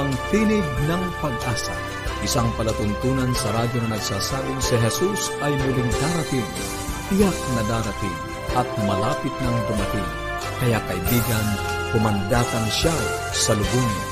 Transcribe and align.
Ang 0.00 0.16
Tinig 0.32 0.64
ng 0.88 1.02
Pag-asa, 1.20 1.76
isang 2.24 2.48
palatuntunan 2.56 3.36
sa 3.36 3.52
radyo 3.52 3.84
na 3.84 4.00
nagsasabing 4.00 4.56
si 4.64 4.72
Jesus 4.80 5.28
ay 5.44 5.52
muling 5.60 5.92
darating, 5.92 6.48
tiyak 7.12 7.36
na 7.52 7.62
darating, 7.68 8.16
at 8.56 8.64
malapit 8.88 9.34
nang 9.44 9.60
dumating. 9.68 10.08
Kaya 10.56 10.80
kaibigan, 10.88 11.46
kumandatan 11.92 12.66
siya 12.72 12.96
sa 13.36 13.52
lubungin. 13.52 14.09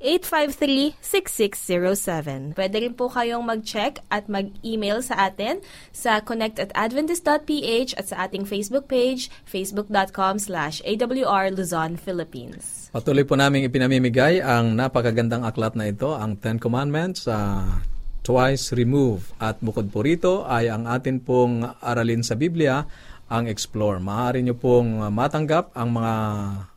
0968-853-6607. 0.00 2.52
Pwede 2.52 2.76
rin 2.84 2.92
po 2.92 3.08
kayong 3.08 3.48
mag-check 3.48 4.04
at 4.12 4.28
mag-email 4.28 5.00
sa 5.00 5.32
atin 5.32 5.64
sa 5.88 6.20
connect 6.20 6.60
at 6.60 6.68
adventist.ph 6.76 7.96
at 7.96 8.12
sa 8.12 8.28
ating 8.28 8.44
Facebook 8.44 8.92
page, 8.92 9.32
facebook.com 9.48 10.36
slash 10.36 10.84
awr 10.84 11.48
Luzon, 11.48 11.96
Philippines. 11.96 12.92
Patuloy 12.92 13.24
po 13.24 13.36
namin 13.36 13.68
ipinamimigay 13.68 14.40
ang 14.44 14.76
napakagandang 14.76 15.44
aklat 15.44 15.76
na 15.76 15.88
ito, 15.88 16.12
ang 16.12 16.36
Ten 16.36 16.60
Commandments, 16.60 17.28
uh, 17.28 17.80
twice 18.26 18.74
remove. 18.74 19.30
At 19.38 19.62
bukod 19.62 19.94
po 19.94 20.02
rito 20.02 20.42
ay 20.44 20.66
ang 20.66 20.90
atin 20.90 21.22
pong 21.22 21.62
aralin 21.78 22.26
sa 22.26 22.34
Biblia, 22.34 22.82
ang 23.26 23.50
Explore. 23.50 23.98
Maaari 23.98 24.42
nyo 24.46 24.54
pong 24.54 25.02
matanggap 25.10 25.74
ang 25.74 25.90
mga 25.98 26.14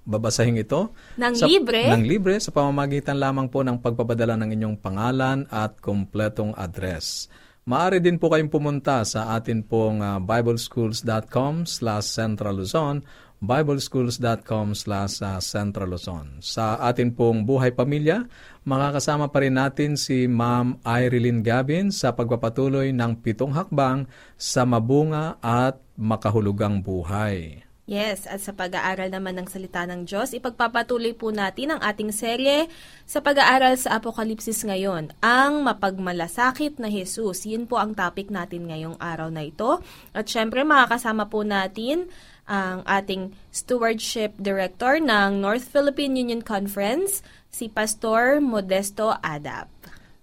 babasahing 0.05 0.57
ito. 0.57 0.89
Nang 1.21 1.37
sa, 1.37 1.45
libre? 1.45 1.85
Nang 1.85 2.01
libre 2.01 2.41
sa 2.41 2.49
pamamagitan 2.49 3.21
lamang 3.21 3.49
po 3.53 3.61
ng 3.61 3.77
pagpapadala 3.77 4.33
ng 4.41 4.49
inyong 4.57 4.77
pangalan 4.81 5.45
at 5.53 5.77
kompletong 5.77 6.57
address. 6.57 7.29
Maaari 7.69 8.01
din 8.01 8.17
po 8.17 8.33
kayong 8.33 8.49
pumunta 8.49 9.05
sa 9.05 9.37
atin 9.37 9.61
pong 9.61 10.01
uh, 10.01 10.17
bibleschools.com 10.17 11.69
slash 11.69 12.09
central 12.09 12.57
Luzon 12.57 13.05
bibleschools.com 13.39 14.75
slash 14.75 15.23
uh, 15.23 15.39
Central 15.39 15.95
Luzon. 15.95 16.44
Sa 16.44 16.75
atin 16.79 17.16
pong 17.16 17.47
buhay 17.47 17.72
pamilya, 17.72 18.27
makakasama 18.67 19.31
pa 19.31 19.44
rin 19.44 19.55
natin 19.55 19.95
si 19.95 20.27
Ma'am 20.27 20.79
Irene 20.83 21.39
Gavin 21.44 21.89
sa 21.89 22.11
pagpapatuloy 22.11 22.91
ng 22.91 23.23
pitong 23.23 23.55
hakbang 23.55 24.05
sa 24.35 24.67
mabunga 24.67 25.39
at 25.39 25.79
makahulugang 25.95 26.83
buhay. 26.83 27.63
Yes, 27.89 28.29
at 28.29 28.38
sa 28.45 28.53
pag-aaral 28.53 29.09
naman 29.09 29.33
ng 29.41 29.49
salita 29.49 29.81
ng 29.81 30.05
Diyos, 30.05 30.38
ipagpapatuloy 30.38 31.17
po 31.17 31.33
natin 31.33 31.73
ang 31.73 31.81
ating 31.81 32.13
serye 32.13 32.69
sa 33.09 33.17
pag-aaral 33.17 33.81
sa 33.81 33.97
Apokalipsis 33.97 34.61
ngayon, 34.61 35.09
ang 35.25 35.66
mapagmalasakit 35.66 36.78
na 36.78 36.85
Jesus. 36.85 37.49
Yun 37.49 37.66
po 37.66 37.81
ang 37.81 37.97
topic 37.97 38.29
natin 38.29 38.69
ngayong 38.69 38.94
araw 39.01 39.33
na 39.33 39.41
ito. 39.41 39.81
At 40.13 40.29
syempre, 40.29 40.61
makakasama 40.61 41.33
po 41.33 41.41
natin 41.41 42.13
ang 42.49 42.81
ating 42.83 43.31
Stewardship 43.53 44.35
Director 44.41 44.97
ng 44.97 45.37
North 45.37 45.69
Philippine 45.69 46.17
Union 46.17 46.41
Conference, 46.41 47.21
si 47.53 47.69
Pastor 47.69 48.41
Modesto 48.41 49.13
Adap. 49.21 49.69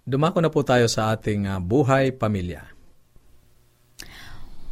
Dumako 0.02 0.38
na 0.42 0.50
po 0.50 0.66
tayo 0.66 0.90
sa 0.90 1.14
ating 1.14 1.46
uh, 1.46 1.62
buhay 1.62 2.10
pamilya. 2.12 2.75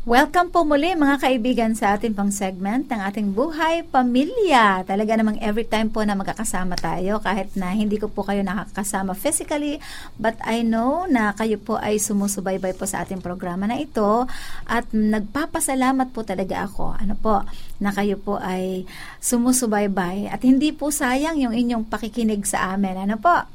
Welcome 0.05 0.53
po 0.53 0.69
muli 0.69 0.93
mga 0.93 1.17
kaibigan 1.17 1.73
sa 1.73 1.97
ating 1.97 2.13
pang 2.13 2.29
segment 2.29 2.93
ng 2.93 3.01
ating 3.09 3.33
buhay 3.33 3.89
pamilya. 3.89 4.85
Talaga 4.85 5.17
namang 5.17 5.41
every 5.41 5.65
time 5.65 5.89
po 5.89 6.05
na 6.05 6.13
magkakasama 6.13 6.77
tayo 6.77 7.25
kahit 7.25 7.57
na 7.57 7.73
hindi 7.73 7.97
ko 7.97 8.13
po 8.13 8.21
kayo 8.21 8.45
nakakasama 8.45 9.17
physically 9.17 9.81
but 10.21 10.37
I 10.45 10.61
know 10.61 11.09
na 11.09 11.33
kayo 11.33 11.57
po 11.57 11.81
ay 11.81 11.97
sumusubaybay 11.97 12.77
po 12.77 12.85
sa 12.85 13.01
ating 13.01 13.25
programa 13.25 13.65
na 13.65 13.81
ito 13.81 14.29
at 14.69 14.85
nagpapasalamat 14.93 16.13
po 16.13 16.21
talaga 16.21 16.69
ako. 16.69 17.01
Ano 17.01 17.17
po, 17.17 17.41
na 17.81 17.89
kayo 17.89 18.21
po 18.21 18.37
ay 18.37 18.85
sumusubaybay 19.25 20.29
at 20.29 20.45
hindi 20.45 20.77
po 20.77 20.93
sayang 20.93 21.41
yung 21.41 21.57
inyong 21.57 21.89
pakikinig 21.89 22.45
sa 22.45 22.77
amin. 22.77 23.09
Ano 23.09 23.17
po? 23.17 23.54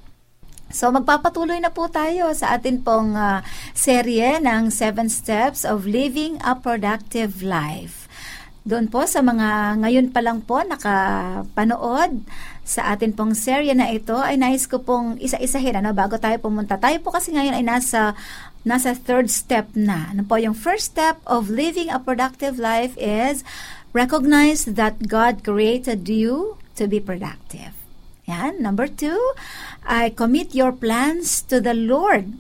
So 0.70 0.94
magpapatuloy 0.94 1.58
na 1.66 1.74
po 1.74 1.90
tayo 1.90 2.30
sa 2.38 2.54
atin 2.54 2.86
pong 2.86 3.18
uh, 3.18 3.42
serye 3.74 4.38
ng 4.38 4.70
7 4.70 5.10
Steps 5.10 5.66
of 5.66 5.90
Living 5.90 6.38
a 6.46 6.54
Productive 6.54 7.42
Life. 7.42 8.06
Doon 8.70 8.86
po 8.86 9.02
sa 9.10 9.26
mga 9.26 9.82
ngayon 9.82 10.14
pa 10.14 10.22
lang 10.22 10.46
po 10.46 10.62
nakapanood 10.62 12.22
sa 12.62 12.94
atin 12.94 13.18
pong 13.18 13.34
serye 13.34 13.74
na 13.74 13.90
ito 13.90 14.14
ay 14.14 14.38
nais 14.38 14.70
ko 14.70 14.86
pong 14.86 15.18
isa-isahin 15.18 15.82
ano 15.82 15.90
bago 15.90 16.22
tayo 16.22 16.38
pumunta. 16.38 16.78
Tayo 16.78 17.02
po 17.02 17.10
kasi 17.10 17.34
ngayon 17.34 17.58
ay 17.58 17.66
nasa 17.66 18.14
nasa 18.62 18.94
third 18.94 19.34
step 19.34 19.74
na. 19.74 20.14
Ano 20.14 20.22
po 20.22 20.38
yung 20.38 20.54
first 20.54 20.94
step 20.94 21.18
of 21.26 21.50
living 21.50 21.90
a 21.90 21.98
productive 21.98 22.62
life 22.62 22.94
is 23.02 23.42
recognize 23.90 24.70
that 24.70 25.10
God 25.10 25.42
created 25.42 26.06
you 26.06 26.62
to 26.78 26.86
be 26.86 27.02
productive. 27.02 27.79
Yan. 28.30 28.62
Number 28.62 28.86
two, 28.86 29.18
I 29.82 30.14
commit 30.14 30.54
your 30.54 30.70
plans 30.70 31.42
to 31.50 31.58
the 31.58 31.74
Lord. 31.74 32.38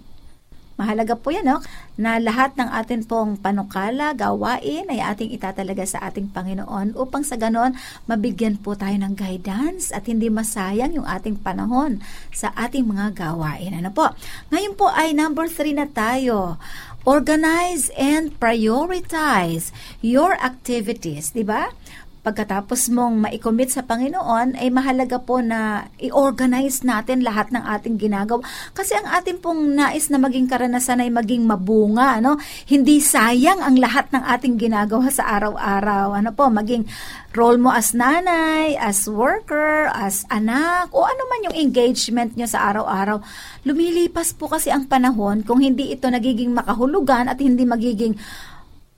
Mahalaga 0.79 1.17
po 1.17 1.33
yan, 1.33 1.50
no? 1.50 1.59
na 2.00 2.16
lahat 2.16 2.55
ng 2.55 2.72
atin 2.72 3.03
pong 3.03 3.35
panukala, 3.35 4.16
gawain 4.16 4.88
ay 4.88 5.03
ating 5.03 5.35
itatalaga 5.35 5.83
sa 5.83 6.07
ating 6.07 6.31
Panginoon 6.31 6.95
upang 6.95 7.27
sa 7.27 7.36
ganon 7.36 7.75
mabigyan 8.07 8.56
po 8.56 8.71
tayo 8.80 8.95
ng 8.95 9.19
guidance 9.19 9.91
at 9.91 10.07
hindi 10.07 10.31
masayang 10.31 10.95
yung 10.95 11.03
ating 11.03 11.44
panahon 11.44 12.00
sa 12.31 12.56
ating 12.56 12.88
mga 12.88 13.19
gawain. 13.19 13.75
Ano 13.75 13.91
po? 13.91 14.15
Ngayon 14.56 14.80
po 14.80 14.88
ay 14.88 15.12
number 15.12 15.51
three 15.51 15.75
na 15.75 15.91
tayo. 15.91 16.56
Organize 17.03 17.91
and 18.00 18.39
prioritize 18.39 19.75
your 20.00 20.39
activities, 20.39 21.36
di 21.36 21.44
ba? 21.44 21.75
Pagkatapos 22.19 22.92
mong 22.92 23.27
maicommit 23.27 23.71
sa 23.71 23.88
Panginoon, 23.88 24.60
ay 24.60 24.68
mahalaga 24.68 25.24
po 25.24 25.39
na 25.39 25.88
i-organize 26.04 26.83
natin 26.83 27.24
lahat 27.24 27.50
ng 27.56 27.63
ating 27.63 27.95
ginagawa. 27.95 28.44
Kasi 28.75 29.00
ang 29.00 29.07
ating 29.07 29.39
pong 29.39 29.75
nais 29.75 30.12
na 30.12 30.19
maging 30.19 30.51
karanasan 30.51 31.00
ay 31.00 31.10
maging 31.10 31.48
mabunga, 31.48 32.19
no? 32.19 32.36
Hindi 32.68 33.00
sayang 33.00 33.63
ang 33.63 33.80
lahat 33.80 34.12
ng 34.12 34.24
ating 34.24 34.60
ginagawa 34.60 35.07
sa 35.07 35.31
araw-araw. 35.39 36.19
Ano 36.19 36.36
po, 36.36 36.51
maging 36.51 36.83
role 37.31 37.62
mo 37.62 37.71
as 37.71 37.95
nanay, 37.95 38.75
as 38.75 39.07
worker, 39.07 39.88
as 39.94 40.27
anak, 40.27 40.92
o 40.92 41.07
ano 41.07 41.24
man 41.30 41.48
yung 41.48 41.56
engagement 41.56 42.36
nyo 42.36 42.50
sa 42.50 42.68
araw-araw. 42.74 43.24
Lumilipas 43.63 44.36
po 44.36 44.51
kasi 44.51 44.68
ang 44.74 44.92
panahon 44.92 45.48
kung 45.48 45.63
hindi 45.63 45.95
ito 45.95 46.12
nagiging 46.12 46.51
makahulugan 46.51 47.31
at 47.31 47.39
hindi 47.39 47.63
magiging 47.63 48.18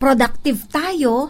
productive 0.01 0.65
tayo, 0.74 1.29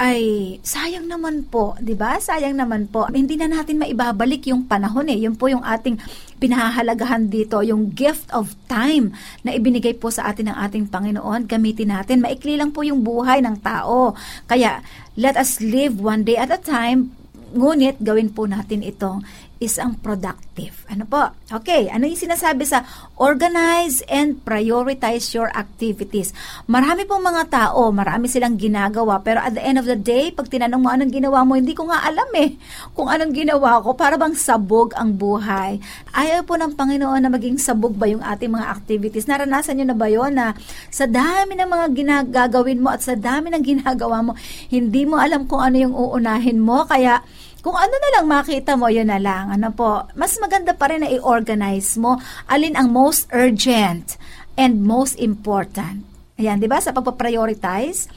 ay 0.00 0.56
sayang 0.64 1.04
naman 1.04 1.44
po, 1.44 1.76
'di 1.76 1.92
ba? 1.92 2.16
Sayang 2.16 2.56
naman 2.56 2.88
po. 2.88 3.04
Hindi 3.12 3.36
na 3.36 3.52
natin 3.52 3.76
maibabalik 3.76 4.48
yung 4.48 4.64
panahon 4.64 5.12
eh. 5.12 5.20
Yun 5.20 5.36
po 5.36 5.52
yung 5.52 5.60
ating 5.60 6.00
pinahahalagahan 6.40 7.28
dito, 7.28 7.60
yung 7.60 7.92
gift 7.92 8.32
of 8.32 8.56
time 8.64 9.12
na 9.44 9.52
ibinigay 9.52 9.92
po 9.92 10.08
sa 10.08 10.32
atin 10.32 10.48
ng 10.48 10.56
ating 10.56 10.88
Panginoon. 10.88 11.44
Gamitin 11.44 11.92
natin. 11.92 12.24
Maikli 12.24 12.56
lang 12.56 12.72
po 12.72 12.80
yung 12.80 13.04
buhay 13.04 13.44
ng 13.44 13.60
tao. 13.60 14.16
Kaya 14.48 14.80
let 15.20 15.36
us 15.36 15.60
live 15.60 16.00
one 16.00 16.24
day 16.24 16.40
at 16.40 16.48
a 16.48 16.56
time. 16.56 17.12
Ngunit 17.52 18.00
gawin 18.00 18.32
po 18.32 18.48
natin 18.48 18.80
itong 18.80 19.20
isang 19.60 20.00
productive. 20.00 20.88
Ano 20.88 21.04
po? 21.04 21.20
Okay, 21.52 21.92
ano 21.92 22.08
yung 22.08 22.16
sinasabi 22.16 22.64
sa 22.64 22.80
organize 23.20 24.00
and 24.08 24.40
prioritize 24.40 25.36
your 25.36 25.52
activities? 25.52 26.32
Marami 26.64 27.04
pong 27.04 27.28
mga 27.28 27.52
tao, 27.52 27.92
marami 27.92 28.24
silang 28.24 28.56
ginagawa, 28.56 29.20
pero 29.20 29.44
at 29.44 29.52
the 29.52 29.60
end 29.60 29.76
of 29.76 29.84
the 29.84 30.00
day, 30.00 30.32
pag 30.32 30.48
tinanong 30.48 30.80
mo 30.80 30.88
anong 30.88 31.12
ginawa 31.12 31.44
mo, 31.44 31.60
hindi 31.60 31.76
ko 31.76 31.92
nga 31.92 32.08
alam 32.08 32.26
eh 32.40 32.56
kung 32.96 33.12
anong 33.12 33.36
ginawa 33.36 33.84
ko. 33.84 33.92
Para 33.92 34.16
bang 34.16 34.32
sabog 34.32 34.96
ang 34.96 35.12
buhay. 35.12 35.76
Ayaw 36.16 36.40
po 36.48 36.56
ng 36.56 36.72
Panginoon 36.72 37.20
na 37.20 37.28
maging 37.28 37.60
sabog 37.60 37.92
ba 37.92 38.08
yung 38.08 38.24
ating 38.24 38.48
mga 38.48 38.64
activities. 38.64 39.28
Naranasan 39.28 39.76
nyo 39.76 39.92
na 39.92 39.96
ba 39.96 40.08
yun 40.08 40.40
na 40.40 40.56
sa 40.88 41.04
dami 41.04 41.52
ng 41.60 41.68
mga 41.68 41.86
ginagagawin 41.92 42.80
mo 42.80 42.88
at 42.96 43.04
sa 43.04 43.12
dami 43.12 43.52
ng 43.52 43.60
ginagawa 43.76 44.24
mo, 44.24 44.32
hindi 44.72 45.04
mo 45.04 45.20
alam 45.20 45.44
kung 45.44 45.60
ano 45.60 45.76
yung 45.76 45.92
uunahin 45.92 46.56
mo, 46.56 46.88
kaya 46.88 47.20
kung 47.60 47.76
ano 47.76 47.92
na 47.92 48.10
lang 48.16 48.26
makita 48.26 48.76
mo, 48.76 48.88
yun 48.88 49.12
na 49.12 49.20
lang. 49.20 49.52
Ano 49.52 49.68
po, 49.72 50.08
mas 50.16 50.36
maganda 50.40 50.72
pa 50.72 50.88
rin 50.88 51.04
na 51.04 51.12
i-organize 51.12 52.00
mo 52.00 52.16
alin 52.48 52.76
ang 52.76 52.88
most 52.88 53.28
urgent 53.36 54.16
and 54.56 54.80
most 54.80 55.16
important. 55.20 56.08
Ayan, 56.40 56.56
di 56.56 56.68
ba? 56.68 56.80
Sa 56.80 56.96
pagpa-prioritize, 56.96 58.08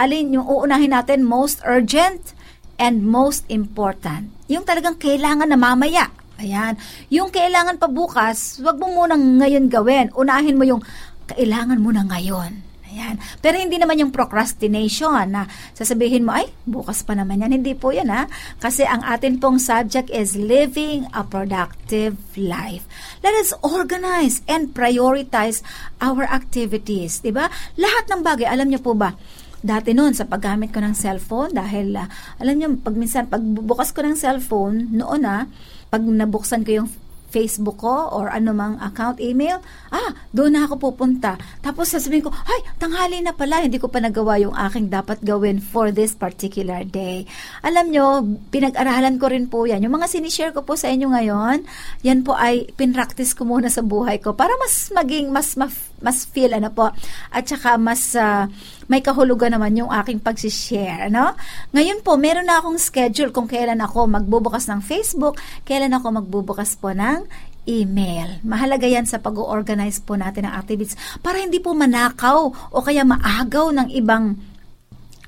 alin 0.00 0.40
yung 0.40 0.48
uunahin 0.48 0.96
natin 0.96 1.24
most 1.24 1.60
urgent 1.68 2.32
and 2.80 3.04
most 3.04 3.44
important. 3.52 4.32
Yung 4.48 4.64
talagang 4.64 4.96
kailangan 4.96 5.52
na 5.52 5.60
mamaya. 5.60 6.08
Ayan. 6.38 6.78
Yung 7.10 7.28
kailangan 7.34 7.76
pa 7.76 7.90
bukas, 7.90 8.62
wag 8.62 8.78
mo 8.78 8.88
munang 8.88 9.42
ngayon 9.42 9.66
gawin. 9.68 10.08
Unahin 10.14 10.56
mo 10.56 10.64
yung 10.64 10.80
kailangan 11.28 11.82
mo 11.82 11.90
na 11.92 12.06
ngayon. 12.06 12.67
Ayan. 12.98 13.14
Pero 13.38 13.62
hindi 13.62 13.78
naman 13.78 14.02
yung 14.02 14.10
procrastination 14.10 15.30
na 15.30 15.46
sasabihin 15.70 16.26
mo, 16.26 16.34
ay, 16.34 16.50
bukas 16.66 17.06
pa 17.06 17.14
naman 17.14 17.46
yan. 17.46 17.62
Hindi 17.62 17.78
po 17.78 17.94
yan 17.94 18.10
ha. 18.10 18.26
Kasi 18.58 18.82
ang 18.82 19.06
atin 19.06 19.38
pong 19.38 19.62
subject 19.62 20.10
is 20.10 20.34
living 20.34 21.06
a 21.14 21.22
productive 21.22 22.18
life. 22.34 22.82
Let 23.22 23.38
us 23.38 23.54
organize 23.62 24.42
and 24.50 24.74
prioritize 24.74 25.62
our 26.02 26.26
activities. 26.26 27.22
Diba? 27.22 27.46
Lahat 27.78 28.04
ng 28.10 28.26
bagay, 28.26 28.50
alam 28.50 28.66
niyo 28.66 28.82
po 28.82 28.98
ba, 28.98 29.14
dati 29.62 29.94
noon 29.94 30.14
sa 30.14 30.26
paggamit 30.26 30.74
ko 30.74 30.82
ng 30.82 30.94
cellphone 30.94 31.50
dahil 31.50 31.94
uh, 31.94 32.06
alam 32.38 32.54
niyo 32.58 32.66
pag 32.78 32.94
minsan 32.94 33.26
pagbubukas 33.26 33.90
ko 33.90 34.06
ng 34.06 34.14
cellphone 34.14 34.94
noon 34.94 35.26
na 35.26 35.46
uh, 35.46 35.50
pag 35.90 36.02
nabuksan 36.04 36.62
ko 36.62 36.84
yung 36.84 36.88
Facebook 37.28 37.84
ko 37.84 38.08
or 38.08 38.32
anumang 38.32 38.80
account, 38.80 39.20
email, 39.20 39.60
ah, 39.92 40.16
doon 40.32 40.56
na 40.56 40.64
ako 40.64 40.92
pupunta. 40.92 41.36
Tapos 41.60 41.92
sasabihin 41.92 42.24
ko, 42.24 42.32
ay, 42.32 42.60
tanghali 42.80 43.20
na 43.20 43.36
pala, 43.36 43.60
hindi 43.60 43.76
ko 43.76 43.92
pa 43.92 44.00
nagawa 44.00 44.40
yung 44.40 44.56
aking 44.56 44.88
dapat 44.88 45.20
gawin 45.20 45.60
for 45.60 45.92
this 45.92 46.16
particular 46.16 46.82
day. 46.88 47.28
Alam 47.60 47.92
nyo, 47.92 48.06
pinag-aralan 48.48 49.20
ko 49.20 49.26
rin 49.28 49.46
po 49.46 49.68
yan. 49.68 49.84
Yung 49.84 49.96
mga 50.00 50.08
sinishare 50.08 50.52
ko 50.56 50.64
po 50.64 50.74
sa 50.74 50.88
inyo 50.88 51.12
ngayon, 51.12 51.68
yan 52.02 52.24
po 52.24 52.32
ay 52.32 52.68
pinractice 52.74 53.36
ko 53.36 53.44
muna 53.44 53.68
sa 53.68 53.84
buhay 53.84 54.18
ko 54.18 54.32
para 54.32 54.52
mas 54.56 54.88
maging, 54.90 55.28
mas, 55.28 55.54
mas, 55.60 55.76
mas 55.98 56.26
feel, 56.26 56.54
ano 56.54 56.70
po, 56.70 56.90
at 57.30 57.44
saka 57.46 57.74
mas, 57.76 58.14
uh, 58.14 58.46
may 58.86 59.02
kahulugan 59.02 59.54
naman 59.54 59.74
yung 59.76 59.90
aking 59.90 60.22
pagsishare, 60.22 61.10
no? 61.10 61.34
Ngayon 61.74 62.00
po, 62.06 62.16
meron 62.16 62.46
na 62.46 62.62
akong 62.62 62.78
schedule 62.78 63.34
kung 63.34 63.50
kailan 63.50 63.82
ako 63.82 64.06
magbubukas 64.06 64.70
ng 64.70 64.80
Facebook, 64.80 65.36
kailan 65.66 65.92
ako 65.94 66.22
magbubukas 66.22 66.78
po 66.78 66.94
ng 66.94 67.26
email. 67.68 68.40
Mahalaga 68.40 68.88
yan 68.88 69.04
sa 69.04 69.20
pag-organize 69.20 70.00
po 70.00 70.16
natin 70.16 70.48
ng 70.48 70.54
activities 70.56 70.96
para 71.20 71.36
hindi 71.36 71.60
po 71.60 71.76
manakaw 71.76 72.72
o 72.72 72.76
kaya 72.80 73.04
maagaw 73.04 73.68
ng 73.76 73.88
ibang 73.92 74.40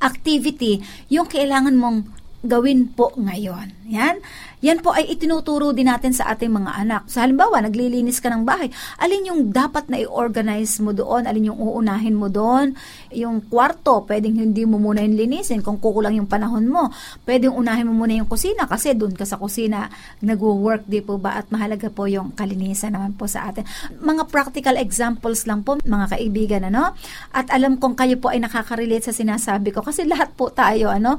activity 0.01 0.81
yung 1.13 1.29
kailangan 1.29 1.77
mong 1.77 2.09
gawin 2.41 2.89
po 2.89 3.13
ngayon. 3.21 3.81
Yan. 3.91 4.23
Yan 4.61 4.85
po 4.85 4.93
ay 4.93 5.09
itinuturo 5.09 5.73
din 5.73 5.89
natin 5.89 6.13
sa 6.13 6.29
ating 6.37 6.53
mga 6.53 6.85
anak. 6.85 7.03
Sa 7.09 7.25
halimbawa, 7.25 7.65
naglilinis 7.65 8.21
ka 8.21 8.29
ng 8.29 8.45
bahay, 8.45 8.69
alin 9.01 9.33
yung 9.33 9.41
dapat 9.49 9.89
na 9.89 9.97
i-organize 9.97 10.85
mo 10.85 10.93
doon, 10.93 11.25
alin 11.25 11.49
yung 11.49 11.57
uunahin 11.57 12.13
mo 12.13 12.29
doon, 12.29 12.77
yung 13.09 13.41
kwarto, 13.49 14.05
pwedeng 14.05 14.37
hindi 14.37 14.69
mo 14.69 14.77
muna 14.77 15.01
yung 15.01 15.17
linisin 15.17 15.65
kung 15.65 15.81
kukulang 15.81 16.21
yung 16.21 16.29
panahon 16.29 16.69
mo. 16.69 16.93
Pwedeng 17.25 17.57
unahin 17.57 17.89
mo 17.89 18.05
muna 18.05 18.21
yung 18.21 18.29
kusina 18.29 18.69
kasi 18.69 18.93
doon 18.93 19.17
ka 19.17 19.25
sa 19.25 19.41
kusina 19.41 19.89
nagwo-work 20.21 20.85
di 20.85 21.01
po 21.01 21.17
ba 21.17 21.41
at 21.41 21.49
mahalaga 21.49 21.89
po 21.89 22.05
yung 22.05 22.37
kalinisan 22.37 22.93
naman 22.93 23.17
po 23.17 23.25
sa 23.25 23.49
atin. 23.49 23.65
Mga 23.97 24.29
practical 24.29 24.77
examples 24.77 25.49
lang 25.49 25.65
po 25.65 25.81
mga 25.81 26.21
kaibigan 26.21 26.69
ano. 26.69 26.93
At 27.33 27.49
alam 27.49 27.81
kong 27.81 27.97
kayo 27.97 28.21
po 28.21 28.29
ay 28.29 28.45
nakaka-relate 28.45 29.09
sa 29.09 29.17
sinasabi 29.17 29.73
ko 29.73 29.81
kasi 29.81 30.05
lahat 30.05 30.37
po 30.37 30.53
tayo 30.53 30.93
ano, 30.93 31.17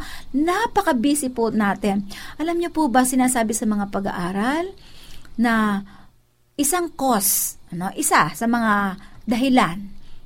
napaka-busy 1.12 1.30
po 1.36 1.52
natin. 1.52 2.08
Alam 2.40 2.58
niyo 2.58 2.70
po 2.72 2.88
ba 2.88 3.04
sinasabi 3.04 3.42
sinasabi 3.42 3.54
sa 3.56 3.66
mga 3.68 3.86
pag-aaral 3.92 4.66
na 5.38 5.84
isang 6.56 6.92
cause, 6.94 7.58
ano, 7.72 7.92
isa 7.96 8.32
sa 8.32 8.46
mga 8.48 9.00
dahilan 9.26 9.78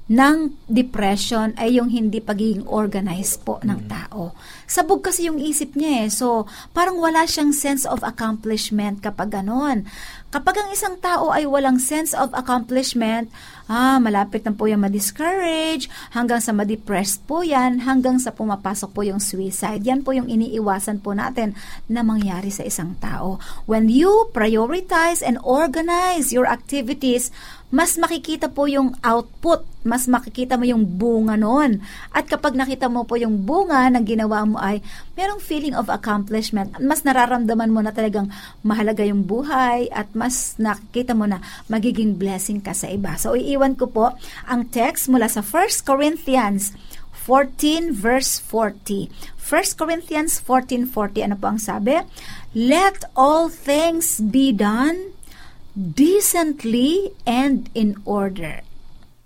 ng 0.05 0.37
depression 0.69 1.57
ay 1.57 1.81
yung 1.81 1.89
hindi 1.89 2.21
pagiging 2.21 2.69
organized 2.69 3.41
po 3.41 3.57
ng 3.65 3.85
mm. 3.85 3.89
tao. 3.89 4.37
Sabog 4.69 5.01
kasi 5.01 5.25
yung 5.25 5.41
isip 5.41 5.73
niya 5.73 6.05
eh. 6.05 6.07
So, 6.13 6.45
parang 6.77 7.01
wala 7.01 7.25
siyang 7.25 7.49
sense 7.49 7.89
of 7.89 8.05
accomplishment 8.05 9.01
kapag 9.01 9.33
ganon. 9.33 9.89
Kapag 10.35 10.51
ang 10.59 10.69
isang 10.75 10.99
tao 10.99 11.31
ay 11.31 11.47
walang 11.47 11.79
sense 11.79 12.11
of 12.11 12.27
accomplishment, 12.35 13.31
ah, 13.71 14.03
malapit 14.03 14.43
na 14.43 14.51
po 14.51 14.67
yan 14.67 14.83
ma-discourage, 14.83 15.87
hanggang 16.11 16.43
sa 16.43 16.51
ma-depressed 16.51 17.23
po 17.23 17.39
yan, 17.39 17.79
hanggang 17.87 18.19
sa 18.19 18.35
pumapasok 18.35 18.91
po 18.91 18.99
yung 19.07 19.23
suicide. 19.23 19.87
Yan 19.87 20.03
po 20.03 20.11
yung 20.11 20.27
iniiwasan 20.27 20.99
po 20.99 21.15
natin 21.15 21.55
na 21.87 22.03
mangyari 22.03 22.51
sa 22.51 22.67
isang 22.67 22.99
tao. 22.99 23.39
When 23.63 23.87
you 23.87 24.27
prioritize 24.35 25.23
and 25.23 25.39
organize 25.39 26.35
your 26.35 26.51
activities, 26.51 27.31
mas 27.73 27.97
makikita 27.97 28.47
po 28.53 28.69
yung 28.69 28.94
output, 29.01 29.65
mas 29.81 30.06
makikita 30.06 30.53
mo 30.53 30.65
yung 30.69 30.85
bunga 30.85 31.33
noon. 31.33 31.81
At 32.13 32.29
kapag 32.29 32.53
nakita 32.53 32.85
mo 32.85 33.03
po 33.09 33.17
yung 33.17 33.41
bunga 33.41 33.89
ng 33.89 34.06
ginawa 34.06 34.45
mo 34.45 34.62
ay 34.62 34.85
merong 35.17 35.41
feeling 35.41 35.74
of 35.74 35.89
accomplishment. 35.89 36.77
Mas 36.77 37.01
nararamdaman 37.01 37.74
mo 37.74 37.81
na 37.81 37.89
talagang 37.89 38.29
mahalaga 38.62 39.01
yung 39.01 39.25
buhay 39.25 39.89
at 39.89 40.07
mas 40.13 40.55
nakikita 40.62 41.17
mo 41.17 41.25
na 41.25 41.41
magiging 41.65 42.13
blessing 42.15 42.62
ka 42.62 42.77
sa 42.77 42.86
iba. 42.88 43.17
So, 43.17 43.34
iiwan 43.34 43.74
ko 43.74 43.89
po 43.89 44.05
ang 44.45 44.69
text 44.69 45.10
mula 45.10 45.25
sa 45.25 45.41
1 45.41 45.81
Corinthians 45.81 46.77
14 47.25 47.89
verse 47.89 48.38
40. 48.38 49.10
1 49.41 49.74
Corinthians 49.74 50.38
14:40 50.38 51.25
ano 51.25 51.36
po 51.38 51.50
ang 51.50 51.57
sabi? 51.57 51.98
Let 52.53 53.10
all 53.17 53.50
things 53.50 54.22
be 54.22 54.53
done 54.53 55.14
decently 55.75 57.12
and 57.27 57.67
in 57.75 58.00
order. 58.08 58.63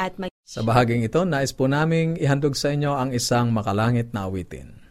at 0.00 0.12
Sa 0.42 0.60
bahaging 0.64 1.04
ito, 1.04 1.22
nais 1.28 1.52
po 1.52 1.68
naming 1.68 2.16
ihandog 2.16 2.56
sa 2.56 2.72
inyo 2.72 2.96
ang 2.96 3.12
isang 3.12 3.52
makalangit 3.52 4.10
na 4.16 4.26
awitin. 4.26 4.81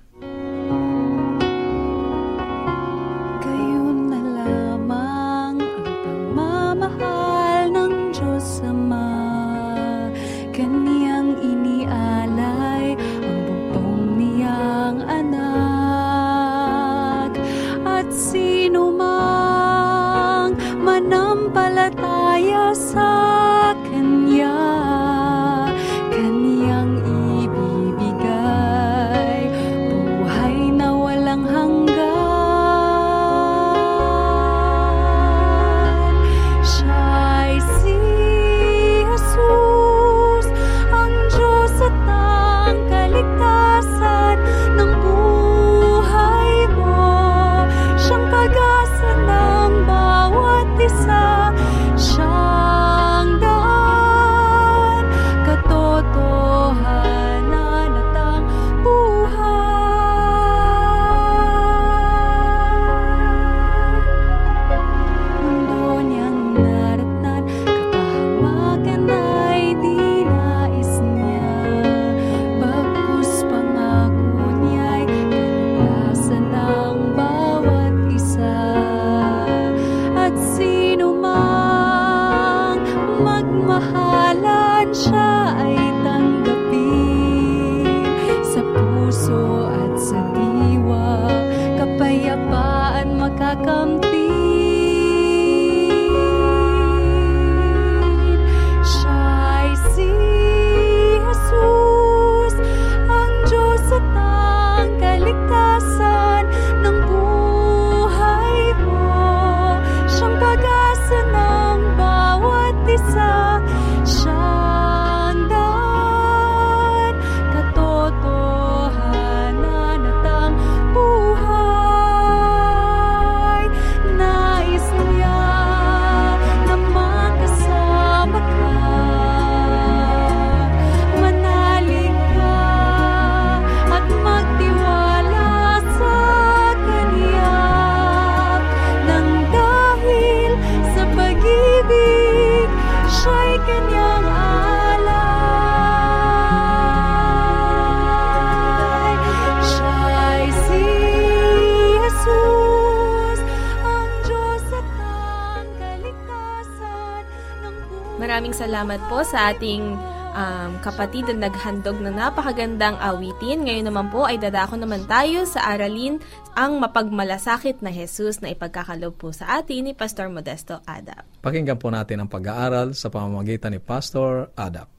Salamat 158.82 159.14
po 159.14 159.22
sa 159.22 159.54
ating 159.54 159.94
um, 160.34 160.72
kapatid 160.82 161.30
na 161.30 161.46
naghandog 161.46 162.02
ng 162.02 162.18
napakagandang 162.18 162.98
awitin. 162.98 163.62
Ngayon 163.62 163.94
naman 163.94 164.10
po 164.10 164.26
ay 164.26 164.42
dadako 164.42 164.74
naman 164.74 165.06
tayo 165.06 165.46
sa 165.46 165.70
aralin 165.70 166.18
ang 166.58 166.82
mapagmalasakit 166.82 167.86
na 167.86 167.94
Jesus 167.94 168.42
na 168.42 168.50
ipagkakalob 168.50 169.14
po 169.22 169.30
sa 169.38 169.62
atin 169.62 169.86
ni 169.86 169.94
Pastor 169.94 170.34
Modesto 170.34 170.82
Adap. 170.90 171.30
Pakinggan 171.46 171.78
po 171.78 171.94
natin 171.94 172.26
ang 172.26 172.30
pag-aaral 172.34 172.98
sa 172.98 173.14
pamamagitan 173.14 173.70
ni 173.70 173.78
Pastor 173.78 174.50
Adap. 174.58 174.90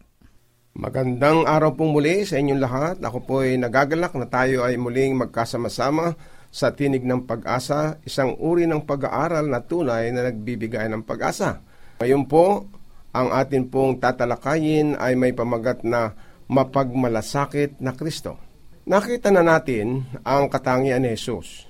Magandang 0.78 1.42
araw 1.50 1.74
pong 1.74 1.90
muli 1.90 2.22
sa 2.22 2.38
inyong 2.38 2.62
lahat. 2.62 2.96
Ako 3.02 3.18
po 3.26 3.42
ay 3.42 3.58
nagagalak 3.58 4.14
na 4.14 4.30
tayo 4.30 4.62
ay 4.62 4.78
muling 4.78 5.18
magkasama-sama 5.18 6.14
sa 6.54 6.70
Tinig 6.70 7.02
ng 7.02 7.26
Pag-asa, 7.26 7.98
isang 8.06 8.38
uri 8.38 8.62
ng 8.62 8.86
pag-aaral 8.86 9.50
na 9.50 9.58
tunay 9.58 10.14
na 10.14 10.30
nagbibigay 10.30 10.86
ng 10.86 11.02
pag-asa. 11.02 11.66
Ngayon 11.98 12.30
po, 12.30 12.70
ang 13.12 13.28
atin 13.28 13.68
pong 13.68 14.00
tatalakayin 14.00 14.96
ay 14.96 15.12
may 15.16 15.36
pamagat 15.36 15.84
na 15.84 16.16
mapagmalasakit 16.48 17.80
na 17.84 17.92
Kristo. 17.92 18.40
Nakita 18.88 19.30
na 19.30 19.44
natin 19.44 20.08
ang 20.24 20.48
katangian 20.48 21.04
ni 21.04 21.14
Jesus. 21.14 21.68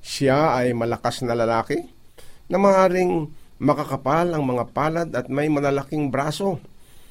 Siya 0.00 0.56
ay 0.56 0.72
malakas 0.72 1.20
na 1.22 1.36
lalaki 1.36 1.78
na 2.48 2.56
maaaring 2.56 3.28
makakapal 3.60 4.32
ang 4.32 4.42
mga 4.42 4.64
palad 4.72 5.08
at 5.12 5.28
may 5.28 5.52
malalaking 5.52 6.08
braso 6.08 6.58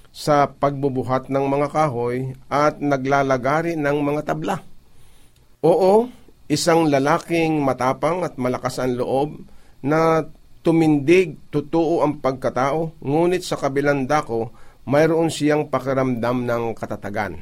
sa 0.10 0.50
pagbubuhat 0.50 1.30
ng 1.30 1.46
mga 1.46 1.68
kahoy 1.70 2.34
at 2.50 2.82
naglalagari 2.82 3.78
ng 3.78 3.98
mga 4.02 4.22
tabla. 4.34 4.58
Oo, 5.62 6.10
isang 6.50 6.90
lalaking 6.90 7.62
matapang 7.62 8.26
at 8.26 8.36
malakas 8.42 8.82
ang 8.82 8.98
loob 8.98 9.46
na 9.86 10.26
tumindig, 10.62 11.40
totoo 11.50 12.04
ang 12.04 12.20
pagkatao, 12.20 13.00
ngunit 13.00 13.44
sa 13.44 13.56
kabilang 13.56 14.06
dako, 14.06 14.52
mayroon 14.90 15.30
siyang 15.32 15.70
pakiramdam 15.72 16.44
ng 16.44 16.64
katatagan. 16.76 17.40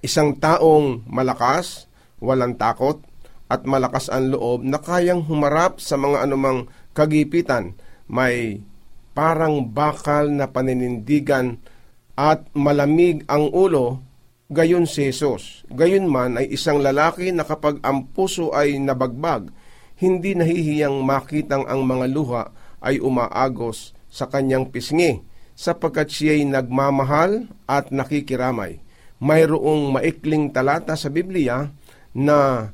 Isang 0.00 0.38
taong 0.38 1.06
malakas, 1.10 1.90
walang 2.22 2.54
takot, 2.54 3.02
at 3.48 3.64
malakas 3.64 4.12
ang 4.12 4.36
loob 4.36 4.60
na 4.60 4.76
kayang 4.78 5.24
humarap 5.24 5.80
sa 5.80 5.96
mga 5.96 6.28
anumang 6.28 6.68
kagipitan, 6.92 7.74
may 8.08 8.60
parang 9.16 9.72
bakal 9.72 10.28
na 10.30 10.46
paninindigan 10.46 11.58
at 12.14 12.44
malamig 12.54 13.24
ang 13.26 13.48
ulo, 13.50 14.04
gayon 14.52 14.84
si 14.84 15.08
Jesus. 15.08 15.64
Gayon 15.72 16.08
man 16.08 16.36
ay 16.36 16.52
isang 16.54 16.80
lalaki 16.80 17.32
na 17.32 17.42
kapag 17.44 17.80
ang 17.82 18.10
puso 18.12 18.52
ay 18.52 18.76
nabagbag, 18.78 19.50
hindi 19.98 20.38
nahihiyang 20.38 21.02
makitang 21.02 21.66
ang 21.66 21.82
mga 21.82 22.06
luha 22.10 22.44
ay 22.78 23.02
umaagos 23.02 23.98
sa 24.06 24.30
kanyang 24.30 24.70
pisngi, 24.70 25.20
sapagkat 25.58 26.08
siya'y 26.08 26.46
nagmamahal 26.46 27.50
at 27.66 27.90
nakikiramay. 27.90 28.78
Mayroong 29.18 29.90
maikling 29.90 30.54
talata 30.54 30.94
sa 30.94 31.10
Biblia 31.10 31.74
na 32.14 32.70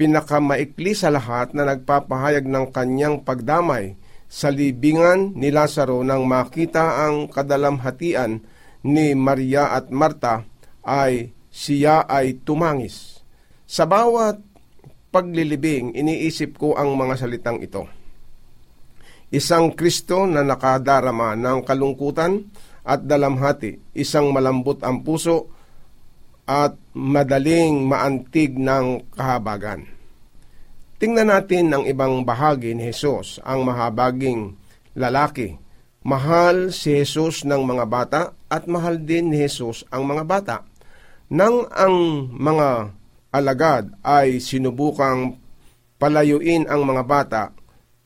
pinakamaikli 0.00 0.96
sa 0.96 1.12
lahat 1.12 1.52
na 1.52 1.68
nagpapahayag 1.68 2.48
ng 2.48 2.72
kanyang 2.72 3.20
pagdamay 3.20 4.00
sa 4.24 4.48
libingan 4.48 5.36
ni 5.36 5.52
Lazaro 5.52 6.00
nang 6.00 6.24
makita 6.24 7.04
ang 7.04 7.28
kadalamhatian 7.28 8.40
ni 8.82 9.12
Maria 9.12 9.76
at 9.76 9.92
Marta 9.92 10.48
ay 10.82 11.36
siya 11.52 12.08
ay 12.08 12.40
tumangis. 12.42 13.22
Sa 13.68 13.86
bawat 13.86 14.40
paglilibing, 15.14 15.94
iniisip 15.94 16.58
ko 16.58 16.74
ang 16.74 16.98
mga 16.98 17.14
salitang 17.14 17.62
ito. 17.62 17.86
Isang 19.30 19.78
Kristo 19.78 20.26
na 20.26 20.42
nakadarama 20.42 21.38
ng 21.38 21.62
kalungkutan 21.62 22.50
at 22.82 23.06
dalamhati, 23.06 23.94
isang 23.94 24.34
malambot 24.34 24.82
ang 24.82 25.06
puso 25.06 25.54
at 26.44 26.74
madaling 26.92 27.86
maantig 27.86 28.58
ng 28.58 29.14
kahabagan. 29.14 29.86
Tingnan 30.98 31.30
natin 31.30 31.70
ang 31.70 31.84
ibang 31.86 32.26
bahagi 32.26 32.74
ni 32.74 32.90
Jesus, 32.90 33.38
ang 33.46 33.62
mahabaging 33.62 34.58
lalaki. 34.98 35.58
Mahal 36.04 36.68
si 36.68 37.00
Jesus 37.00 37.48
ng 37.48 37.64
mga 37.64 37.84
bata 37.88 38.22
at 38.52 38.68
mahal 38.68 39.00
din 39.00 39.32
ni 39.32 39.40
Jesus 39.40 39.88
ang 39.88 40.04
mga 40.04 40.24
bata. 40.28 40.56
Nang 41.32 41.64
ang 41.72 42.28
mga 42.28 42.92
alagad 43.34 43.90
ay 44.06 44.38
sinubukang 44.38 45.42
palayuin 45.98 46.70
ang 46.70 46.86
mga 46.86 47.02
bata, 47.02 47.42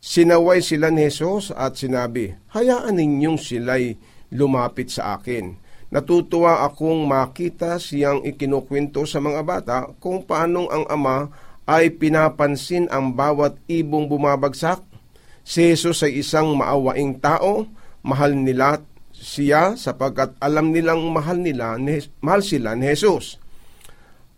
sinaway 0.01 0.65
sila 0.65 0.89
ni 0.89 1.13
Jesus 1.13 1.53
at 1.53 1.77
sinabi, 1.77 2.33
Hayaan 2.57 2.97
ninyong 2.97 3.37
sila'y 3.37 4.01
lumapit 4.33 4.89
sa 4.89 5.21
akin. 5.21 5.61
Natutuwa 5.89 6.65
akong 6.69 7.09
makita 7.09 7.81
siyang 7.81 8.25
ikinukwento 8.25 9.09
sa 9.09 9.21
mga 9.25 9.41
bata 9.45 9.79
kung 10.01 10.25
paanong 10.25 10.69
ang 10.69 10.85
ama 10.89 11.33
ay 11.65 11.93
pinapansin 11.97 12.89
ang 12.89 13.13
bawat 13.13 13.57
ibong 13.69 14.09
bumabagsak. 14.09 14.85
Si 15.45 15.65
Jesus 15.65 16.05
ay 16.05 16.21
isang 16.21 16.53
maawaing 16.57 17.21
tao, 17.21 17.65
mahal 18.05 18.37
nila 18.37 18.85
siya 19.17 19.81
sapagkat 19.81 20.37
alam 20.45 20.77
nilang 20.77 21.09
mahal 21.09 21.41
nila 21.41 21.81
ni, 21.81 22.05
mahal 22.21 22.45
sila 22.45 22.77
ni 22.77 22.93
Jesus. 22.93 23.41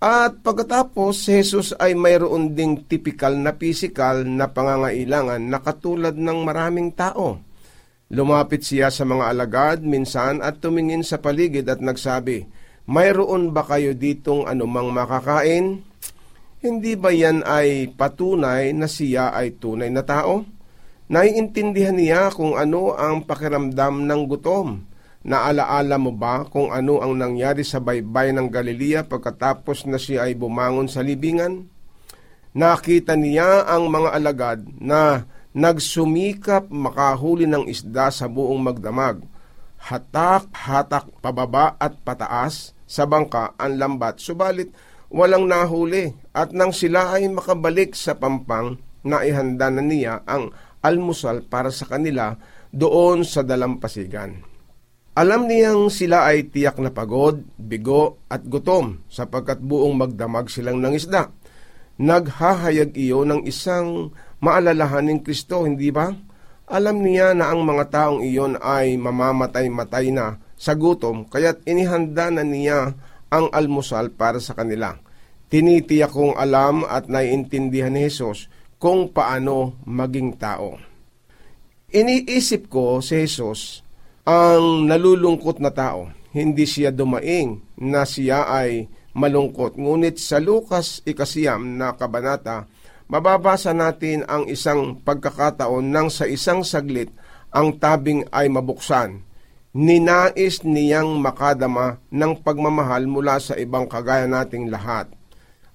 At 0.00 0.40
pagkatapos, 0.40 1.28
si 1.28 1.45
Jesus 1.45 1.76
ay 1.76 1.92
mayroon 1.92 2.57
ding 2.57 2.88
typical 2.88 3.37
na 3.37 3.52
physical 3.52 4.25
na 4.25 4.49
pangangailangan 4.49 5.45
na 5.45 5.61
katulad 5.61 6.16
ng 6.16 6.40
maraming 6.40 6.88
tao. 6.97 7.37
Lumapit 8.09 8.64
siya 8.64 8.88
sa 8.88 9.04
mga 9.04 9.28
alagad 9.28 9.78
minsan 9.85 10.40
at 10.40 10.57
tumingin 10.59 11.04
sa 11.04 11.21
paligid 11.21 11.69
at 11.69 11.85
nagsabi, 11.85 12.49
Mayroon 12.88 13.52
ba 13.52 13.61
kayo 13.62 13.92
ditong 13.92 14.49
anumang 14.49 14.88
makakain? 14.88 15.85
Hindi 16.64 16.92
ba 16.97 17.12
yan 17.12 17.45
ay 17.45 17.92
patunay 17.92 18.73
na 18.73 18.88
siya 18.88 19.37
ay 19.37 19.61
tunay 19.61 19.92
na 19.92 20.00
tao? 20.00 20.49
Naiintindihan 21.12 21.95
niya 21.95 22.33
kung 22.33 22.57
ano 22.57 22.97
ang 22.97 23.28
pakiramdam 23.28 24.09
ng 24.09 24.23
gutom. 24.25 24.90
Naalaala 25.21 26.00
mo 26.00 26.17
ba 26.17 26.49
kung 26.49 26.73
ano 26.73 27.05
ang 27.05 27.12
nangyari 27.12 27.61
sa 27.61 27.77
baybay 27.77 28.33
ng 28.33 28.49
Galilea 28.49 29.05
pagkatapos 29.05 29.85
na 29.85 30.00
siya 30.00 30.25
ay 30.25 30.33
bumangon 30.33 30.89
sa 30.89 31.05
libingan? 31.05 31.69
Nakita 32.57 33.21
niya 33.21 33.69
ang 33.69 33.93
mga 33.93 34.17
alagad 34.17 34.65
na 34.81 35.29
nagsumikap 35.53 36.73
makahuli 36.73 37.45
ng 37.45 37.69
isda 37.69 38.09
sa 38.09 38.33
buong 38.33 38.65
magdamag. 38.65 39.21
Hatak-hatak 39.81 41.12
pababa 41.21 41.77
at 41.77 42.00
pataas 42.00 42.73
sa 42.89 43.05
bangka 43.05 43.53
ang 43.61 43.77
lambat, 43.77 44.25
subalit 44.25 44.73
walang 45.12 45.45
nahuli 45.45 46.17
at 46.33 46.57
nang 46.57 46.73
sila 46.73 47.21
ay 47.21 47.29
makabalik 47.29 47.93
sa 47.93 48.17
pampang, 48.17 48.81
naihanda 49.05 49.69
na 49.69 49.85
niya 49.85 50.25
ang 50.25 50.49
almusal 50.81 51.45
para 51.45 51.69
sa 51.69 51.85
kanila 51.85 52.41
doon 52.73 53.21
sa 53.21 53.45
dalampasigan. 53.45 54.50
Alam 55.11 55.50
niyang 55.50 55.90
sila 55.90 56.31
ay 56.31 56.55
tiyak 56.55 56.79
na 56.79 56.95
pagod, 56.95 57.43
bigo 57.59 58.23
at 58.31 58.47
gutom 58.47 59.02
sapagkat 59.11 59.59
buong 59.59 59.99
magdamag 59.99 60.47
silang 60.47 60.79
ng 60.79 60.95
isda. 60.95 61.35
Naghahayag 61.99 62.95
iyo 62.95 63.26
ng 63.26 63.43
isang 63.43 64.14
maalalahaning 64.38 65.21
Kristo, 65.26 65.67
hindi 65.67 65.90
ba? 65.90 66.14
Alam 66.71 67.02
niya 67.02 67.35
na 67.35 67.50
ang 67.50 67.67
mga 67.67 67.90
taong 67.90 68.23
iyon 68.23 68.55
ay 68.62 68.95
mamamatay-matay 68.95 70.14
na 70.14 70.38
sa 70.55 70.79
gutom, 70.79 71.26
kaya't 71.26 71.67
inihanda 71.67 72.31
na 72.31 72.47
niya 72.47 72.95
ang 73.35 73.50
almusal 73.50 74.15
para 74.15 74.39
sa 74.39 74.54
kanila. 74.54 74.95
Tinitiyak 75.50 76.15
kong 76.15 76.39
alam 76.39 76.87
at 76.87 77.11
naiintindihan 77.11 77.91
ni 77.91 78.06
Jesus 78.06 78.47
kung 78.78 79.11
paano 79.11 79.75
maging 79.82 80.39
tao. 80.39 80.78
Iniisip 81.91 82.71
ko 82.71 83.02
si 83.02 83.26
Jesus 83.26 83.82
ang 84.30 84.86
nalulungkot 84.86 85.58
na 85.58 85.75
tao. 85.75 86.06
Hindi 86.30 86.62
siya 86.62 86.95
dumaing 86.95 87.82
na 87.82 88.06
siya 88.06 88.47
ay 88.47 88.86
malungkot. 89.19 89.75
Ngunit 89.75 90.23
sa 90.23 90.38
Lukas 90.38 91.02
ikasiyam 91.02 91.75
na 91.75 91.99
kabanata, 91.99 92.71
mababasa 93.10 93.75
natin 93.75 94.23
ang 94.30 94.47
isang 94.47 95.02
pagkakataon 95.02 95.82
nang 95.82 96.06
sa 96.14 96.30
isang 96.30 96.62
saglit 96.62 97.10
ang 97.50 97.75
tabing 97.82 98.23
ay 98.30 98.47
mabuksan. 98.47 99.26
Ninais 99.75 100.62
niyang 100.62 101.19
makadama 101.19 101.99
ng 102.14 102.43
pagmamahal 102.47 103.10
mula 103.10 103.43
sa 103.43 103.58
ibang 103.58 103.90
kagaya 103.90 104.30
nating 104.30 104.71
lahat. 104.71 105.10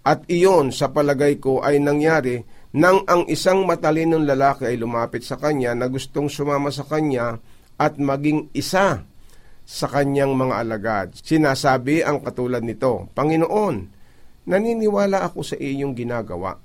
At 0.08 0.24
iyon 0.32 0.72
sa 0.72 0.96
palagay 0.96 1.44
ko 1.44 1.60
ay 1.60 1.84
nangyari 1.84 2.40
nang 2.76 3.04
ang 3.08 3.28
isang 3.28 3.68
matalinong 3.68 4.24
lalaki 4.24 4.68
ay 4.68 4.80
lumapit 4.80 5.24
sa 5.28 5.40
kanya 5.40 5.76
na 5.76 5.88
gustong 5.88 6.28
sumama 6.28 6.72
sa 6.72 6.84
kanya 6.88 7.40
at 7.76 8.00
maging 8.00 8.52
isa 8.56 9.04
sa 9.66 9.88
kanyang 9.90 10.38
mga 10.38 10.56
alagad. 10.62 11.08
Sinasabi 11.18 12.06
ang 12.06 12.22
katulad 12.22 12.62
nito, 12.62 13.10
Panginoon, 13.18 13.76
naniniwala 14.46 15.26
ako 15.26 15.42
sa 15.42 15.58
iyong 15.58 15.98
ginagawa. 15.98 16.62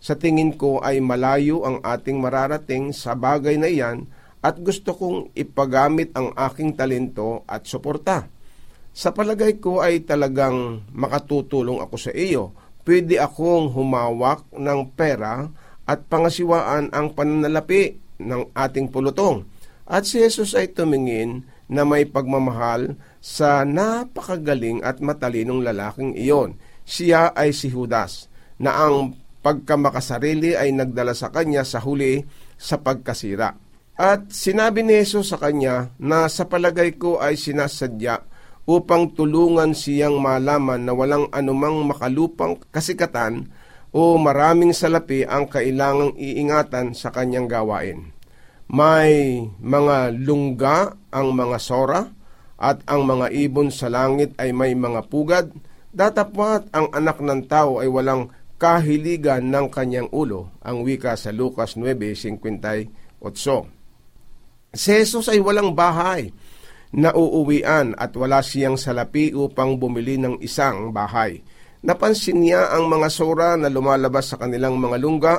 Sa 0.00 0.16
tingin 0.16 0.56
ko 0.56 0.80
ay 0.80 0.98
malayo 0.98 1.62
ang 1.62 1.84
ating 1.84 2.18
mararating 2.18 2.90
sa 2.90 3.12
bagay 3.14 3.60
na 3.60 3.68
iyan 3.68 4.08
at 4.40 4.56
gusto 4.58 4.96
kong 4.96 5.36
ipagamit 5.36 6.10
ang 6.16 6.32
aking 6.32 6.72
talento 6.72 7.44
at 7.44 7.68
suporta. 7.68 8.24
Sa 8.90 9.12
palagay 9.14 9.62
ko 9.62 9.84
ay 9.84 10.02
talagang 10.02 10.82
makatutulong 10.96 11.78
ako 11.78 11.96
sa 12.00 12.12
iyo. 12.16 12.56
Pwede 12.80 13.20
akong 13.20 13.70
humawak 13.70 14.48
ng 14.56 14.96
pera 14.96 15.46
at 15.84 16.00
pangasiwaan 16.08 16.90
ang 16.90 17.12
pananalapi 17.12 18.00
ng 18.24 18.56
ating 18.56 18.88
pulutong. 18.88 19.44
At 19.90 20.06
si 20.06 20.22
Jesus 20.22 20.54
ay 20.54 20.70
tumingin 20.70 21.50
na 21.66 21.82
may 21.82 22.06
pagmamahal 22.06 22.94
sa 23.18 23.66
napakagaling 23.66 24.86
at 24.86 25.02
matalinong 25.02 25.66
lalaking 25.66 26.14
iyon. 26.14 26.54
Siya 26.86 27.34
ay 27.34 27.50
si 27.50 27.74
Judas, 27.74 28.30
na 28.62 28.86
ang 28.86 29.18
pagkamakasarili 29.42 30.54
ay 30.54 30.70
nagdala 30.70 31.10
sa 31.10 31.34
kanya 31.34 31.66
sa 31.66 31.82
huli 31.82 32.22
sa 32.54 32.78
pagkasira. 32.78 33.58
At 33.98 34.30
sinabi 34.30 34.86
ni 34.86 34.94
Jesus 35.02 35.34
sa 35.34 35.42
kanya 35.42 35.90
na 35.98 36.30
sa 36.30 36.46
palagay 36.46 36.94
ko 36.96 37.18
ay 37.18 37.34
sinasadya 37.34 38.22
upang 38.70 39.10
tulungan 39.12 39.74
siyang 39.74 40.22
malaman 40.22 40.86
na 40.86 40.94
walang 40.94 41.26
anumang 41.34 41.82
makalupang 41.84 42.62
kasikatan 42.70 43.50
o 43.90 44.14
maraming 44.16 44.70
salapi 44.70 45.26
ang 45.26 45.50
kailangang 45.50 46.14
iingatan 46.14 46.94
sa 46.94 47.10
kanyang 47.10 47.50
gawain. 47.50 48.14
May 48.70 49.42
mga 49.58 50.14
lungga 50.14 50.94
ang 51.10 51.34
mga 51.34 51.58
sora 51.58 52.06
at 52.54 52.78
ang 52.86 53.02
mga 53.02 53.34
ibon 53.34 53.74
sa 53.74 53.90
langit 53.90 54.38
ay 54.38 54.54
may 54.54 54.78
mga 54.78 55.10
pugad, 55.10 55.50
datapwat 55.90 56.70
ang 56.70 56.86
anak 56.94 57.18
ng 57.18 57.50
tao 57.50 57.82
ay 57.82 57.90
walang 57.90 58.30
kahiligan 58.62 59.50
ng 59.50 59.66
kanyang 59.74 60.06
ulo, 60.14 60.54
ang 60.62 60.86
wika 60.86 61.18
sa 61.18 61.34
Lucas 61.34 61.74
9.58. 61.74 63.18
Si 64.70 64.90
Jesus 64.94 65.26
ay 65.26 65.42
walang 65.42 65.74
bahay 65.74 66.30
na 66.94 67.10
uuwian 67.10 67.98
at 67.98 68.14
wala 68.14 68.38
siyang 68.38 68.78
salapi 68.78 69.34
upang 69.34 69.82
bumili 69.82 70.14
ng 70.14 70.38
isang 70.38 70.94
bahay. 70.94 71.42
Napansin 71.82 72.38
niya 72.38 72.70
ang 72.70 72.86
mga 72.86 73.08
sora 73.10 73.58
na 73.58 73.66
lumalabas 73.66 74.30
sa 74.30 74.38
kanilang 74.38 74.78
mga 74.78 74.96
lungga 75.02 75.34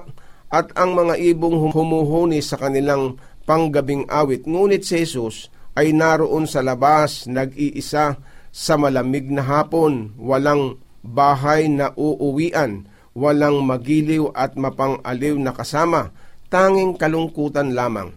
at 0.51 0.75
ang 0.75 0.93
mga 0.93 1.15
ibong 1.31 1.71
humuhuni 1.71 2.43
sa 2.43 2.59
kanilang 2.59 3.15
panggabing 3.47 4.05
awit. 4.11 4.43
Ngunit 4.43 4.83
si 4.83 5.07
Jesus 5.07 5.47
ay 5.79 5.95
naroon 5.95 6.43
sa 6.43 6.59
labas, 6.59 7.25
nag-iisa 7.25 8.19
sa 8.51 8.73
malamig 8.75 9.31
na 9.31 9.47
hapon, 9.47 10.11
walang 10.19 10.75
bahay 11.01 11.71
na 11.71 11.95
uuwian, 11.95 12.85
walang 13.15 13.63
magiliw 13.63 14.35
at 14.35 14.59
mapang-aliw 14.59 15.39
na 15.39 15.55
kasama, 15.55 16.11
tanging 16.51 16.99
kalungkutan 16.99 17.71
lamang. 17.71 18.11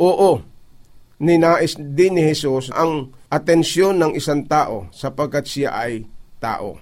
Oo, 0.00 0.40
ninais 1.20 1.76
din 1.76 2.16
ni 2.16 2.24
Jesus 2.32 2.72
ang 2.72 3.12
atensyon 3.28 4.00
ng 4.00 4.12
isang 4.16 4.48
tao 4.48 4.88
sapagkat 4.90 5.44
siya 5.44 5.70
ay 5.76 6.08
tao. 6.40 6.80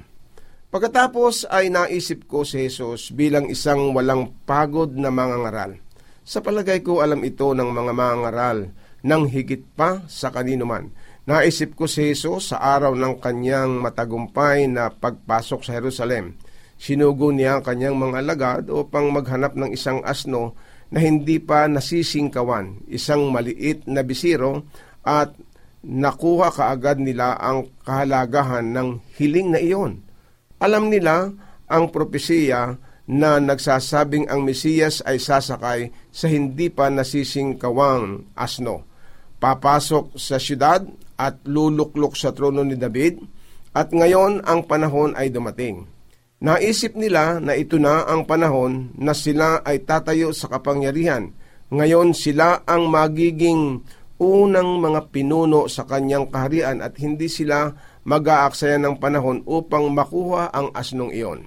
Pagkatapos 0.72 1.52
ay 1.52 1.68
naisip 1.68 2.24
ko 2.24 2.48
si 2.48 2.64
Jesus 2.64 3.12
bilang 3.12 3.44
isang 3.52 3.92
walang 3.92 4.32
pagod 4.48 4.88
na 4.96 5.12
mangangaral. 5.12 5.76
Sa 6.24 6.40
palagay 6.40 6.80
ko 6.80 7.04
alam 7.04 7.20
ito 7.28 7.52
ng 7.52 7.68
mga 7.68 7.92
mangangaral 7.92 8.72
ng 9.04 9.22
higit 9.28 9.68
pa 9.76 10.00
sa 10.08 10.32
kanino 10.32 10.64
man. 10.64 10.88
Naisip 11.28 11.76
ko 11.76 11.84
si 11.84 12.08
Jesus 12.16 12.56
sa 12.56 12.64
araw 12.64 12.96
ng 12.96 13.20
kanyang 13.20 13.84
matagumpay 13.84 14.64
na 14.64 14.88
pagpasok 14.88 15.60
sa 15.60 15.76
Jerusalem. 15.76 16.40
Sinugo 16.80 17.28
niya 17.36 17.60
ang 17.60 17.62
kanyang 17.68 18.00
mga 18.00 18.16
alagad 18.24 18.64
upang 18.72 19.12
maghanap 19.12 19.52
ng 19.52 19.76
isang 19.76 20.00
asno 20.08 20.56
na 20.88 21.04
hindi 21.04 21.36
pa 21.36 21.68
nasisingkawan, 21.68 22.88
isang 22.88 23.28
maliit 23.28 23.84
na 23.84 24.00
bisiro 24.00 24.64
at 25.04 25.36
nakuha 25.84 26.48
kaagad 26.48 26.96
nila 26.96 27.36
ang 27.36 27.68
kahalagahan 27.84 28.72
ng 28.72 29.04
hiling 29.20 29.52
na 29.52 29.60
iyon 29.60 30.00
alam 30.62 30.86
nila 30.86 31.34
ang 31.66 31.90
propesiya 31.90 32.78
na 33.10 33.42
nagsasabing 33.42 34.30
ang 34.30 34.46
Mesiyas 34.46 35.02
ay 35.02 35.18
sasakay 35.18 35.90
sa 36.14 36.30
hindi 36.30 36.70
pa 36.70 36.86
nasisingkawang 36.86 38.30
asno. 38.38 38.86
Papasok 39.42 40.14
sa 40.14 40.38
syudad 40.38 40.86
at 41.18 41.42
luluklok 41.42 42.14
sa 42.14 42.30
trono 42.30 42.62
ni 42.62 42.78
David 42.78 43.18
at 43.74 43.90
ngayon 43.90 44.46
ang 44.46 44.70
panahon 44.70 45.18
ay 45.18 45.34
dumating. 45.34 45.90
Naisip 46.42 46.94
nila 46.94 47.42
na 47.42 47.58
ito 47.58 47.78
na 47.78 48.06
ang 48.06 48.22
panahon 48.26 48.94
na 48.98 49.14
sila 49.14 49.62
ay 49.66 49.82
tatayo 49.82 50.30
sa 50.30 50.46
kapangyarihan. 50.46 51.34
Ngayon 51.74 52.14
sila 52.14 52.62
ang 52.66 52.86
magiging 52.90 53.82
unang 54.22 54.78
mga 54.78 55.10
pinuno 55.10 55.66
sa 55.66 55.82
kanyang 55.82 56.30
kaharian 56.30 56.78
at 56.78 56.94
hindi 57.02 57.26
sila 57.26 57.74
mag-aaksaya 58.02 58.78
ng 58.78 58.98
panahon 58.98 59.42
upang 59.46 59.90
makuha 59.90 60.50
ang 60.50 60.74
asnong 60.74 61.14
iyon. 61.14 61.46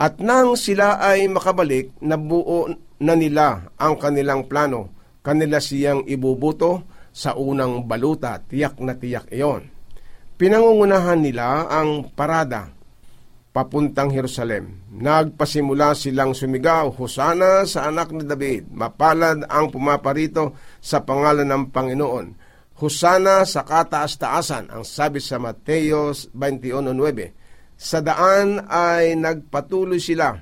At 0.00 0.16
nang 0.16 0.56
sila 0.56 0.96
ay 0.96 1.28
makabalik, 1.28 1.92
nabuo 2.00 2.72
na 3.04 3.14
nila 3.16 3.68
ang 3.76 4.00
kanilang 4.00 4.48
plano. 4.48 4.96
Kanila 5.20 5.60
siyang 5.60 6.08
ibubuto 6.08 6.88
sa 7.12 7.36
unang 7.36 7.84
baluta, 7.84 8.40
tiyak 8.40 8.80
na 8.80 8.96
tiyak 8.96 9.28
iyon. 9.28 9.68
Pinangungunahan 10.40 11.20
nila 11.20 11.68
ang 11.68 12.08
parada 12.16 12.72
papuntang 13.50 14.14
Jerusalem. 14.14 14.88
Nagpasimula 14.94 15.92
silang 15.92 16.32
sumigaw, 16.32 16.94
Hosana 16.94 17.66
sa 17.66 17.90
anak 17.90 18.14
ni 18.14 18.24
David, 18.24 18.70
mapalad 18.70 19.44
ang 19.50 19.68
pumaparito 19.68 20.56
sa 20.80 21.02
pangalan 21.02 21.44
ng 21.44 21.64
Panginoon. 21.68 22.26
Hosana 22.80 23.44
sa 23.44 23.60
kataas-taasan, 23.60 24.72
ang 24.72 24.88
sabi 24.88 25.20
sa 25.20 25.36
Mateo 25.36 26.16
21.9. 26.16 27.76
Sa 27.76 28.00
daan 28.00 28.56
ay 28.64 29.20
nagpatuloy 29.20 30.00
sila, 30.00 30.32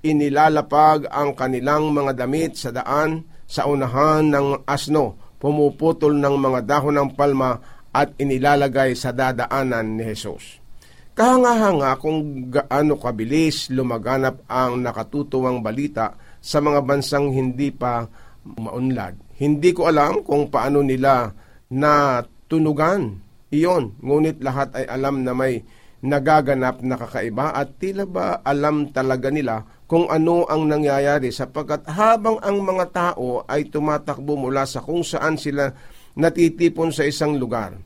inilalapag 0.00 1.04
ang 1.12 1.36
kanilang 1.36 1.92
mga 1.92 2.24
damit 2.24 2.56
sa 2.56 2.72
daan 2.72 3.28
sa 3.44 3.68
unahan 3.68 4.24
ng 4.24 4.64
asno, 4.64 5.36
pumuputol 5.36 6.16
ng 6.16 6.36
mga 6.40 6.60
dahon 6.64 6.96
ng 6.96 7.10
palma 7.12 7.60
at 7.92 8.16
inilalagay 8.16 8.96
sa 8.96 9.12
dadaanan 9.12 10.00
ni 10.00 10.04
Jesus. 10.16 10.64
Kahanga-hanga 11.12 12.00
kung 12.00 12.48
gaano 12.56 12.96
kabilis 12.96 13.68
lumaganap 13.68 14.48
ang 14.48 14.80
nakatutuwang 14.80 15.60
balita 15.60 16.16
sa 16.40 16.64
mga 16.64 16.80
bansang 16.88 17.36
hindi 17.36 17.68
pa 17.68 18.08
maunlad. 18.48 19.36
Hindi 19.36 19.76
ko 19.76 19.92
alam 19.92 20.24
kung 20.24 20.48
paano 20.48 20.80
nila 20.80 21.44
na 21.72 22.22
tunugan 22.46 23.22
iyon, 23.50 23.94
ngunit 24.02 24.42
lahat 24.42 24.74
ay 24.74 24.86
alam 24.86 25.22
na 25.22 25.32
may 25.34 25.62
nagaganap 26.04 26.84
na 26.84 26.94
kakaiba 27.00 27.56
at 27.56 27.80
tila 27.80 28.04
ba 28.04 28.44
alam 28.44 28.92
talaga 28.92 29.32
nila 29.32 29.64
kung 29.88 30.06
ano 30.10 30.44
ang 30.46 30.68
nangyayari 30.68 31.32
sapagkat 31.32 31.88
habang 31.88 32.38
ang 32.42 32.62
mga 32.62 32.86
tao 32.92 33.42
ay 33.48 33.70
tumatakbo 33.70 34.36
mula 34.36 34.68
sa 34.68 34.82
kung 34.82 35.02
saan 35.02 35.40
sila 35.40 35.72
natitipon 36.18 36.90
sa 36.90 37.06
isang 37.06 37.36
lugar, 37.36 37.76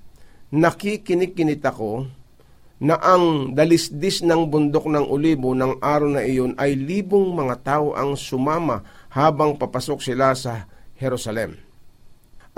nakikinig-kinit 0.55 1.63
ako 1.63 2.09
na 2.81 2.97
ang 2.97 3.53
dalisdis 3.53 4.25
ng 4.25 4.49
bundok 4.49 4.89
ng 4.89 5.05
olibo 5.05 5.53
ng 5.53 5.85
araw 5.85 6.17
na 6.17 6.23
iyon 6.25 6.57
ay 6.57 6.73
libong 6.73 7.37
mga 7.37 7.57
tao 7.61 7.93
ang 7.93 8.17
sumama 8.17 8.81
habang 9.13 9.61
papasok 9.61 10.01
sila 10.01 10.33
sa 10.33 10.65
Jerusalem. 10.97 11.70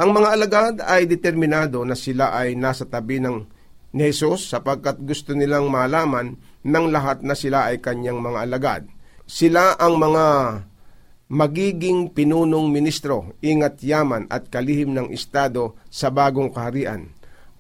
Ang 0.01 0.11
mga 0.17 0.29
alagad 0.33 0.75
ay 0.85 1.05
determinado 1.05 1.85
na 1.85 1.93
sila 1.97 2.33
ay 2.33 2.57
nasa 2.57 2.89
tabi 2.89 3.21
ng 3.21 3.45
ni 3.93 4.09
Jesus 4.09 4.49
sapagkat 4.49 5.05
gusto 5.05 5.37
nilang 5.37 5.69
malaman 5.69 6.41
ng 6.65 6.87
lahat 6.89 7.21
na 7.21 7.37
sila 7.37 7.69
ay 7.69 7.81
kanyang 7.85 8.25
mga 8.25 8.39
alagad. 8.49 8.83
Sila 9.29 9.77
ang 9.77 10.01
mga 10.01 10.25
magiging 11.29 12.09
pinunong 12.13 12.73
ministro, 12.73 13.37
ingat 13.45 13.85
yaman 13.85 14.29
at 14.33 14.49
kalihim 14.49 14.97
ng 14.97 15.13
estado 15.13 15.77
sa 15.93 16.09
bagong 16.09 16.49
kaharian 16.49 17.13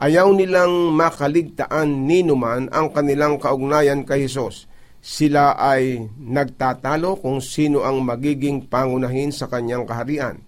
Ayaw 0.03 0.35
nilang 0.35 0.91
makaligtaan 0.99 2.11
ninuman 2.11 2.67
ang 2.75 2.91
kanilang 2.91 3.39
kaugnayan 3.39 4.03
kay 4.03 4.27
Hesus. 4.27 4.67
Sila 4.99 5.55
ay 5.55 6.11
nagtatalo 6.19 7.23
kung 7.23 7.39
sino 7.39 7.87
ang 7.87 8.03
magiging 8.03 8.67
pangunahin 8.67 9.31
sa 9.31 9.47
kanyang 9.47 9.87
kaharian. 9.87 10.43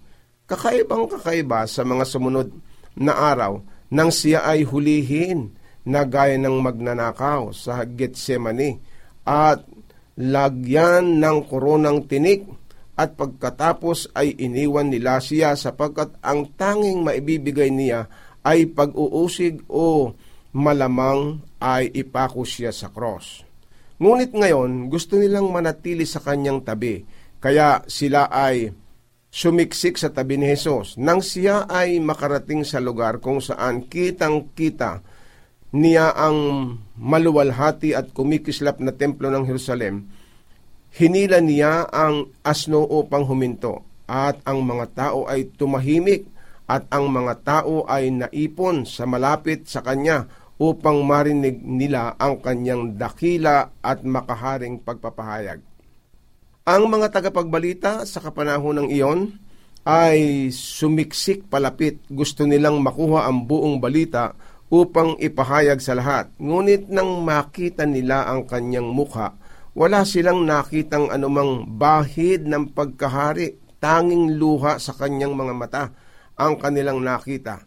Kakaibang 0.45 1.09
kakaiba 1.09 1.65
sa 1.65 1.81
mga 1.81 2.05
sumunod 2.05 2.53
na 2.93 3.17
araw 3.17 3.65
nang 3.89 4.13
siya 4.13 4.45
ay 4.45 4.61
hulihin 4.61 5.57
na 5.81 6.05
gaya 6.05 6.37
ng 6.37 6.61
magnanakaw 6.61 7.49
sa 7.49 7.81
Getsemani 7.81 8.77
at 9.25 9.65
lagyan 10.21 11.17
ng 11.17 11.49
koronang 11.49 12.05
tinik 12.05 12.45
at 12.93 13.17
pagkatapos 13.17 14.13
ay 14.13 14.37
iniwan 14.37 14.93
nila 14.93 15.17
siya 15.17 15.57
sapagkat 15.57 16.13
ang 16.21 16.53
tanging 16.53 17.01
maibibigay 17.01 17.73
niya 17.73 18.05
ay 18.45 18.69
pag-uusig 18.69 19.65
o 19.65 20.13
malamang 20.53 21.41
ay 21.57 21.89
ipako 21.89 22.45
siya 22.45 22.69
sa 22.69 22.93
cross. 22.93 23.41
Ngunit 23.97 24.31
ngayon, 24.31 24.93
gusto 24.93 25.17
nilang 25.17 25.49
manatili 25.49 26.05
sa 26.05 26.21
kanyang 26.21 26.61
tabi, 26.61 27.01
kaya 27.41 27.81
sila 27.89 28.29
ay 28.29 28.69
sumiksik 29.35 29.99
sa 29.99 30.15
tabi 30.15 30.39
ni 30.39 30.47
Jesus. 30.47 30.95
Nang 30.95 31.19
siya 31.19 31.67
ay 31.67 31.99
makarating 31.99 32.63
sa 32.63 32.79
lugar 32.79 33.19
kung 33.19 33.43
saan 33.43 33.83
kitang-kita 33.91 35.03
niya 35.75 36.15
ang 36.15 36.39
maluwalhati 36.95 37.91
at 37.91 38.15
kumikislap 38.15 38.79
na 38.79 38.95
templo 38.95 39.27
ng 39.27 39.43
Jerusalem, 39.43 40.07
hinila 40.95 41.43
niya 41.43 41.83
ang 41.91 42.31
asno 42.47 42.87
upang 42.87 43.27
huminto 43.27 43.83
at 44.07 44.39
ang 44.47 44.63
mga 44.63 44.95
tao 44.95 45.27
ay 45.27 45.51
tumahimik 45.51 46.31
at 46.71 46.87
ang 46.95 47.11
mga 47.11 47.43
tao 47.43 47.83
ay 47.91 48.15
naipon 48.15 48.87
sa 48.87 49.03
malapit 49.03 49.67
sa 49.67 49.83
kanya 49.83 50.31
upang 50.55 51.03
marinig 51.03 51.59
nila 51.59 52.15
ang 52.15 52.39
kanyang 52.39 52.95
dakila 52.95 53.75
at 53.83 53.99
makaharing 54.07 54.79
pagpapahayag. 54.79 55.74
Ang 56.65 56.89
mga 56.89 57.13
tagapagbalita 57.13 58.09
sa 58.09 58.17
kapanahon 58.17 58.81
ng 58.81 58.87
iyon 58.89 59.37
ay 59.85 60.49
sumiksik 60.49 61.45
palapit. 61.45 62.01
Gusto 62.09 62.41
nilang 62.41 62.81
makuha 62.81 63.29
ang 63.29 63.45
buong 63.45 63.77
balita 63.77 64.33
upang 64.73 65.13
ipahayag 65.21 65.77
sa 65.77 65.93
lahat. 65.93 66.33
Ngunit 66.41 66.89
nang 66.89 67.21
makita 67.21 67.85
nila 67.85 68.25
ang 68.25 68.49
kanyang 68.49 68.89
mukha, 68.89 69.37
wala 69.77 70.01
silang 70.09 70.41
nakitang 70.41 71.13
anumang 71.13 71.69
bahid 71.77 72.49
ng 72.49 72.73
pagkahari, 72.73 73.61
tanging 73.77 74.33
luha 74.33 74.81
sa 74.81 74.97
kanyang 74.97 75.37
mga 75.37 75.53
mata 75.53 75.93
ang 76.33 76.57
kanilang 76.57 76.97
nakita. 76.97 77.61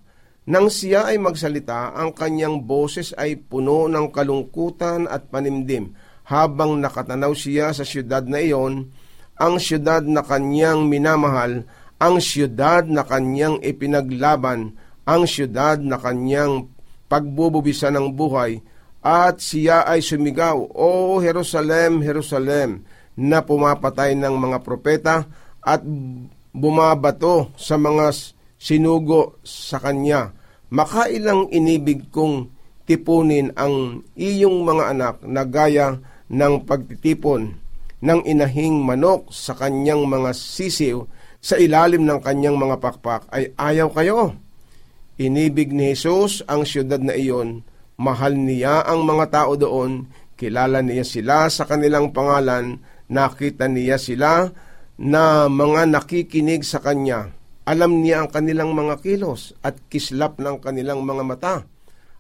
Nang 0.51 0.67
siya 0.67 1.07
ay 1.07 1.23
magsalita, 1.23 1.95
ang 1.95 2.19
kanyang 2.19 2.67
boses 2.67 3.15
ay 3.15 3.39
puno 3.39 3.87
ng 3.87 4.11
kalungkutan 4.11 5.07
at 5.07 5.31
panimdim. 5.31 5.95
Habang 6.29 6.77
nakatanaw 6.85 7.33
siya 7.33 7.73
sa 7.73 7.89
siyudad 7.89 8.21
na 8.29 8.37
iyon, 8.45 8.93
ang 9.41 9.57
siyudad 9.57 10.05
na 10.05 10.21
kanyang 10.21 10.85
minamahal, 10.85 11.65
ang 11.97 12.21
siyudad 12.21 12.85
na 12.85 13.01
kanyang 13.03 13.57
ipinaglaban, 13.65 14.77
ang 15.09 15.25
siyudad 15.25 15.81
na 15.81 15.97
kanyang 15.97 16.69
pagbububisa 17.09 17.89
ng 17.89 18.13
buhay, 18.13 18.61
at 19.01 19.41
siya 19.41 19.89
ay 19.89 20.05
sumigaw, 20.05 20.69
O 20.77 21.17
Jerusalem, 21.25 22.05
Jerusalem, 22.05 22.85
na 23.17 23.41
pumapatay 23.41 24.13
ng 24.15 24.35
mga 24.37 24.59
propeta 24.61 25.25
at 25.65 25.81
bumabato 26.53 27.57
sa 27.57 27.81
mga 27.81 28.13
sinugo 28.61 29.41
sa 29.47 29.81
kanya, 29.81 30.37
makailang 30.69 31.49
inibig 31.49 32.13
kong 32.13 32.53
tipunin 32.85 33.55
ang 33.57 34.05
iyong 34.13 34.65
mga 34.67 34.85
anak 34.93 35.17
na 35.25 35.43
gaya 35.49 35.99
ng 36.29 36.55
pagtitipon 36.65 37.57
ng 37.99 38.21
inahing 38.23 38.79
manok 38.85 39.33
sa 39.35 39.59
kanyang 39.59 40.07
mga 40.07 40.31
sisiw 40.37 41.03
sa 41.39 41.59
ilalim 41.59 42.07
ng 42.07 42.21
kanyang 42.23 42.59
mga 42.59 42.79
pakpak. 42.79 43.27
Ay 43.31 43.51
ayaw 43.59 43.89
kayo. 43.91 44.39
Inibig 45.19 45.75
ni 45.75 45.99
Jesus 45.99 46.47
ang 46.47 46.63
siyudad 46.63 47.03
na 47.03 47.19
iyon, 47.19 47.67
mahal 47.99 48.39
niya 48.39 48.87
ang 48.87 49.03
mga 49.03 49.35
tao 49.35 49.59
doon, 49.59 50.07
kilala 50.39 50.79
niya 50.79 51.03
sila 51.03 51.51
sa 51.51 51.67
kanilang 51.67 52.15
pangalan, 52.15 52.79
nakita 53.11 53.67
niya 53.67 53.99
sila 53.99 54.47
na 54.95 55.51
mga 55.51 55.91
nakikinig 55.91 56.63
sa 56.63 56.79
kanya. 56.79 57.35
Alam 57.67 58.01
niya 58.01 58.25
ang 58.25 58.29
kanilang 58.31 58.73
mga 58.79 59.03
kilos 59.03 59.59
at 59.61 59.77
kislap 59.91 60.39
ng 60.39 60.63
kanilang 60.63 61.03
mga 61.03 61.23
mata. 61.27 61.57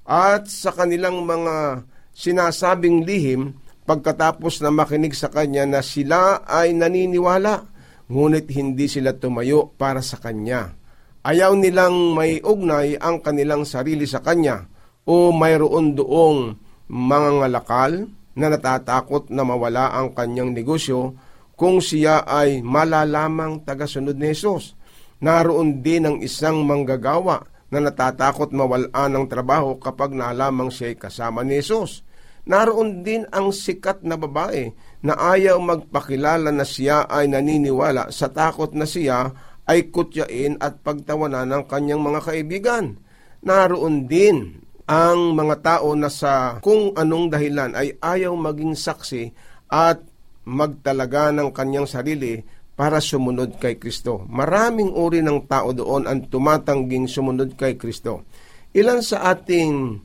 At 0.02 0.50
sa 0.50 0.74
kanilang 0.74 1.22
mga 1.22 1.86
sinasabing 2.12 3.06
lihim, 3.06 3.54
pagkatapos 3.88 4.60
na 4.60 4.68
makinig 4.68 5.16
sa 5.16 5.32
kanya 5.32 5.64
na 5.64 5.80
sila 5.80 6.44
ay 6.44 6.76
naniniwala, 6.76 7.64
ngunit 8.12 8.52
hindi 8.52 8.84
sila 8.84 9.16
tumayo 9.16 9.72
para 9.72 10.04
sa 10.04 10.20
kanya. 10.20 10.76
Ayaw 11.24 11.56
nilang 11.56 12.12
may 12.12 12.44
ugnay 12.44 13.00
ang 13.00 13.24
kanilang 13.24 13.64
sarili 13.64 14.04
sa 14.04 14.20
kanya 14.20 14.68
o 15.08 15.32
mayroon 15.32 15.96
doong 15.96 16.60
mga 16.92 17.30
ngalakal 17.40 17.92
na 18.36 18.46
natatakot 18.52 19.32
na 19.32 19.42
mawala 19.42 19.96
ang 19.96 20.12
kanyang 20.12 20.52
negosyo 20.52 21.16
kung 21.56 21.80
siya 21.80 22.28
ay 22.28 22.60
malalamang 22.60 23.64
tagasunod 23.64 24.14
ni 24.14 24.30
Jesus 24.30 24.78
naroon 25.18 25.82
din 25.82 26.06
ang 26.06 26.16
isang 26.22 26.62
manggagawa 26.62 27.42
na 27.68 27.78
natatakot 27.84 28.54
mawalaan 28.54 29.12
ng 29.12 29.26
trabaho 29.28 29.76
kapag 29.76 30.14
nalamang 30.16 30.72
siya'y 30.72 30.96
kasama 30.96 31.44
ni 31.44 31.60
Jesus. 31.60 32.06
Naroon 32.48 33.04
din 33.04 33.28
ang 33.28 33.52
sikat 33.52 34.00
na 34.08 34.16
babae 34.16 34.72
na 35.04 35.14
ayaw 35.14 35.60
magpakilala 35.60 36.48
na 36.48 36.64
siya 36.64 37.04
ay 37.04 37.28
naniniwala 37.28 38.08
sa 38.08 38.32
takot 38.32 38.72
na 38.72 38.88
siya 38.88 39.36
ay 39.68 39.92
kutyain 39.92 40.56
at 40.56 40.80
pagtawanan 40.80 41.44
ng 41.44 41.64
kanyang 41.68 42.00
mga 42.00 42.20
kaibigan. 42.24 42.96
Naroon 43.44 44.08
din 44.08 44.64
ang 44.88 45.36
mga 45.36 45.56
tao 45.60 45.92
na 45.92 46.08
sa 46.08 46.56
kung 46.64 46.96
anong 46.96 47.28
dahilan 47.28 47.76
ay 47.76 48.00
ayaw 48.00 48.32
maging 48.32 48.72
saksi 48.72 49.28
at 49.68 50.00
magtalaga 50.48 51.28
ng 51.36 51.52
kanyang 51.52 51.84
sarili 51.84 52.40
para 52.72 52.96
sumunod 53.04 53.60
kay 53.60 53.76
Kristo. 53.76 54.24
Maraming 54.24 54.96
uri 54.96 55.20
ng 55.20 55.44
tao 55.44 55.76
doon 55.76 56.08
ang 56.08 56.24
tumatangging 56.32 57.04
sumunod 57.04 57.52
kay 57.60 57.76
Kristo. 57.76 58.24
Ilan 58.72 59.04
sa 59.04 59.28
ating 59.36 60.00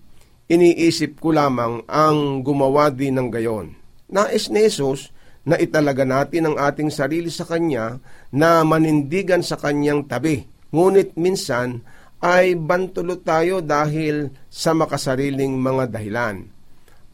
iniisip 0.53 1.17
ko 1.17 1.33
lamang 1.33 1.81
ang 1.89 2.45
gumawa 2.45 2.93
din 2.93 3.17
ng 3.17 3.29
gayon. 3.33 3.73
Nais 4.13 4.53
ni 4.53 4.69
Jesus 4.69 5.09
na 5.43 5.57
italaga 5.57 6.05
natin 6.05 6.53
ang 6.53 6.55
ating 6.61 6.93
sarili 6.93 7.33
sa 7.33 7.49
Kanya 7.49 7.97
na 8.29 8.61
manindigan 8.61 9.41
sa 9.41 9.57
Kanyang 9.57 10.05
tabi. 10.05 10.45
Ngunit 10.69 11.17
minsan 11.17 11.81
ay 12.23 12.55
bantulo 12.55 13.19
tayo 13.19 13.59
dahil 13.59 14.31
sa 14.47 14.71
makasariling 14.71 15.57
mga 15.57 15.91
dahilan. 15.91 16.47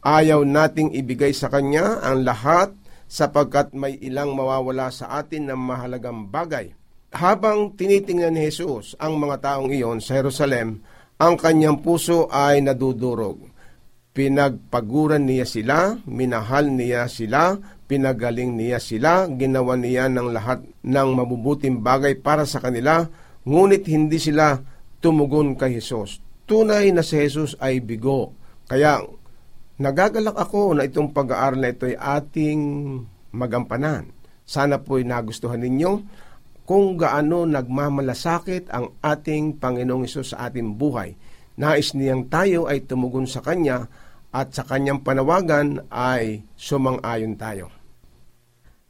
Ayaw 0.00 0.46
nating 0.46 0.94
ibigay 0.94 1.34
sa 1.34 1.50
Kanya 1.50 1.98
ang 2.04 2.22
lahat 2.22 2.72
sapagkat 3.10 3.74
may 3.74 3.98
ilang 3.98 4.38
mawawala 4.38 4.94
sa 4.94 5.18
atin 5.18 5.50
ng 5.50 5.58
mahalagang 5.58 6.30
bagay. 6.30 6.70
Habang 7.10 7.74
tinitingnan 7.74 8.38
ni 8.38 8.46
Jesus 8.46 8.94
ang 9.02 9.18
mga 9.18 9.42
taong 9.42 9.66
iyon 9.74 9.98
sa 9.98 10.22
Jerusalem, 10.22 10.78
ang 11.20 11.36
kanyang 11.36 11.84
puso 11.84 12.32
ay 12.32 12.64
nadudurog. 12.64 13.44
Pinagpaguran 14.16 15.28
niya 15.28 15.44
sila, 15.44 16.00
minahal 16.08 16.72
niya 16.72 17.06
sila, 17.06 17.60
pinagaling 17.86 18.56
niya 18.56 18.80
sila, 18.80 19.28
ginawa 19.28 19.76
niya 19.76 20.08
ng 20.08 20.32
lahat 20.32 20.64
ng 20.64 21.08
mabubuting 21.14 21.84
bagay 21.84 22.16
para 22.18 22.48
sa 22.48 22.58
kanila, 22.58 23.06
ngunit 23.44 23.84
hindi 23.86 24.16
sila 24.16 24.58
tumugon 24.98 25.54
kay 25.54 25.78
Jesus. 25.78 26.18
Tunay 26.48 26.90
na 26.90 27.04
si 27.04 27.20
Jesus 27.20 27.54
ay 27.62 27.84
bigo. 27.84 28.34
Kaya 28.66 29.04
nagagalak 29.78 30.34
ako 30.34 30.74
na 30.74 30.88
itong 30.88 31.14
pag-aaral 31.14 31.60
na 31.60 31.70
ito 31.70 31.86
ay 31.86 31.94
ating 31.94 32.60
magampanan. 33.30 34.10
Sana 34.42 34.82
po'y 34.82 35.06
nagustuhan 35.06 35.62
ninyo 35.62 35.92
kung 36.70 36.94
gaano 36.94 37.50
nagmamalasakit 37.50 38.70
ang 38.70 38.94
ating 39.02 39.58
Panginoong 39.58 40.06
Isus 40.06 40.30
sa 40.30 40.46
ating 40.46 40.78
buhay. 40.78 41.18
Nais 41.58 41.98
niyang 41.98 42.30
tayo 42.30 42.70
ay 42.70 42.86
tumugon 42.86 43.26
sa 43.26 43.42
Kanya 43.42 43.90
at 44.30 44.54
sa 44.54 44.62
Kanyang 44.62 45.02
panawagan 45.02 45.82
ay 45.90 46.46
sumang-ayon 46.54 47.34
tayo. 47.34 47.79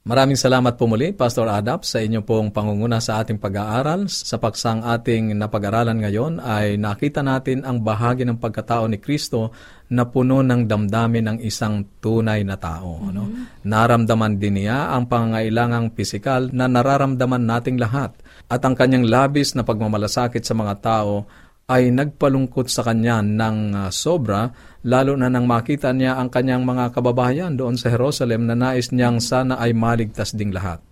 Maraming 0.01 0.33
salamat 0.33 0.81
po 0.81 0.89
muli, 0.89 1.13
Pastor 1.13 1.45
Adap, 1.53 1.85
sa 1.85 2.01
inyo 2.01 2.25
pong 2.25 2.57
pangunguna 2.57 3.05
sa 3.05 3.21
ating 3.21 3.37
pag-aaral. 3.37 4.09
Sa 4.09 4.41
paksang 4.41 4.81
ating 4.81 5.37
napag-aralan 5.37 6.01
ngayon 6.01 6.41
ay 6.41 6.81
nakita 6.81 7.21
natin 7.21 7.69
ang 7.69 7.85
bahagi 7.85 8.25
ng 8.25 8.41
pagkatao 8.41 8.89
ni 8.89 8.97
Kristo 8.97 9.53
na 9.93 10.09
puno 10.09 10.41
ng 10.41 10.65
damdamin 10.65 11.29
ng 11.29 11.39
isang 11.45 11.85
tunay 12.01 12.41
na 12.49 12.57
tao. 12.57 12.97
Ano? 13.13 13.29
Naramdaman 13.61 14.41
din 14.41 14.65
niya 14.65 14.89
ang 14.89 15.05
pangangailangang 15.05 15.93
pisikal 15.93 16.49
na 16.49 16.65
nararamdaman 16.65 17.45
nating 17.45 17.77
lahat 17.77 18.17
at 18.49 18.65
ang 18.65 18.73
kanyang 18.73 19.05
labis 19.05 19.53
na 19.53 19.69
pagmamalasakit 19.69 20.41
sa 20.41 20.57
mga 20.57 20.81
tao 20.81 21.29
ay 21.71 21.95
nagpalungkot 21.95 22.67
sa 22.67 22.83
kanya 22.83 23.23
ng 23.23 23.59
uh, 23.79 23.89
sobra, 23.95 24.51
lalo 24.83 25.15
na 25.15 25.31
nang 25.31 25.47
makita 25.47 25.95
niya 25.95 26.19
ang 26.19 26.27
kanyang 26.27 26.67
mga 26.67 26.91
kababayan 26.91 27.55
doon 27.55 27.79
sa 27.79 27.95
Jerusalem 27.95 28.51
na 28.51 28.59
nais 28.59 28.91
niyang 28.91 29.23
sana 29.23 29.55
ay 29.63 29.71
maligtas 29.71 30.35
ding 30.35 30.51
lahat. 30.51 30.83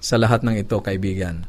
Sa 0.00 0.16
lahat 0.16 0.40
ng 0.40 0.56
ito, 0.56 0.80
kaibigan, 0.80 1.44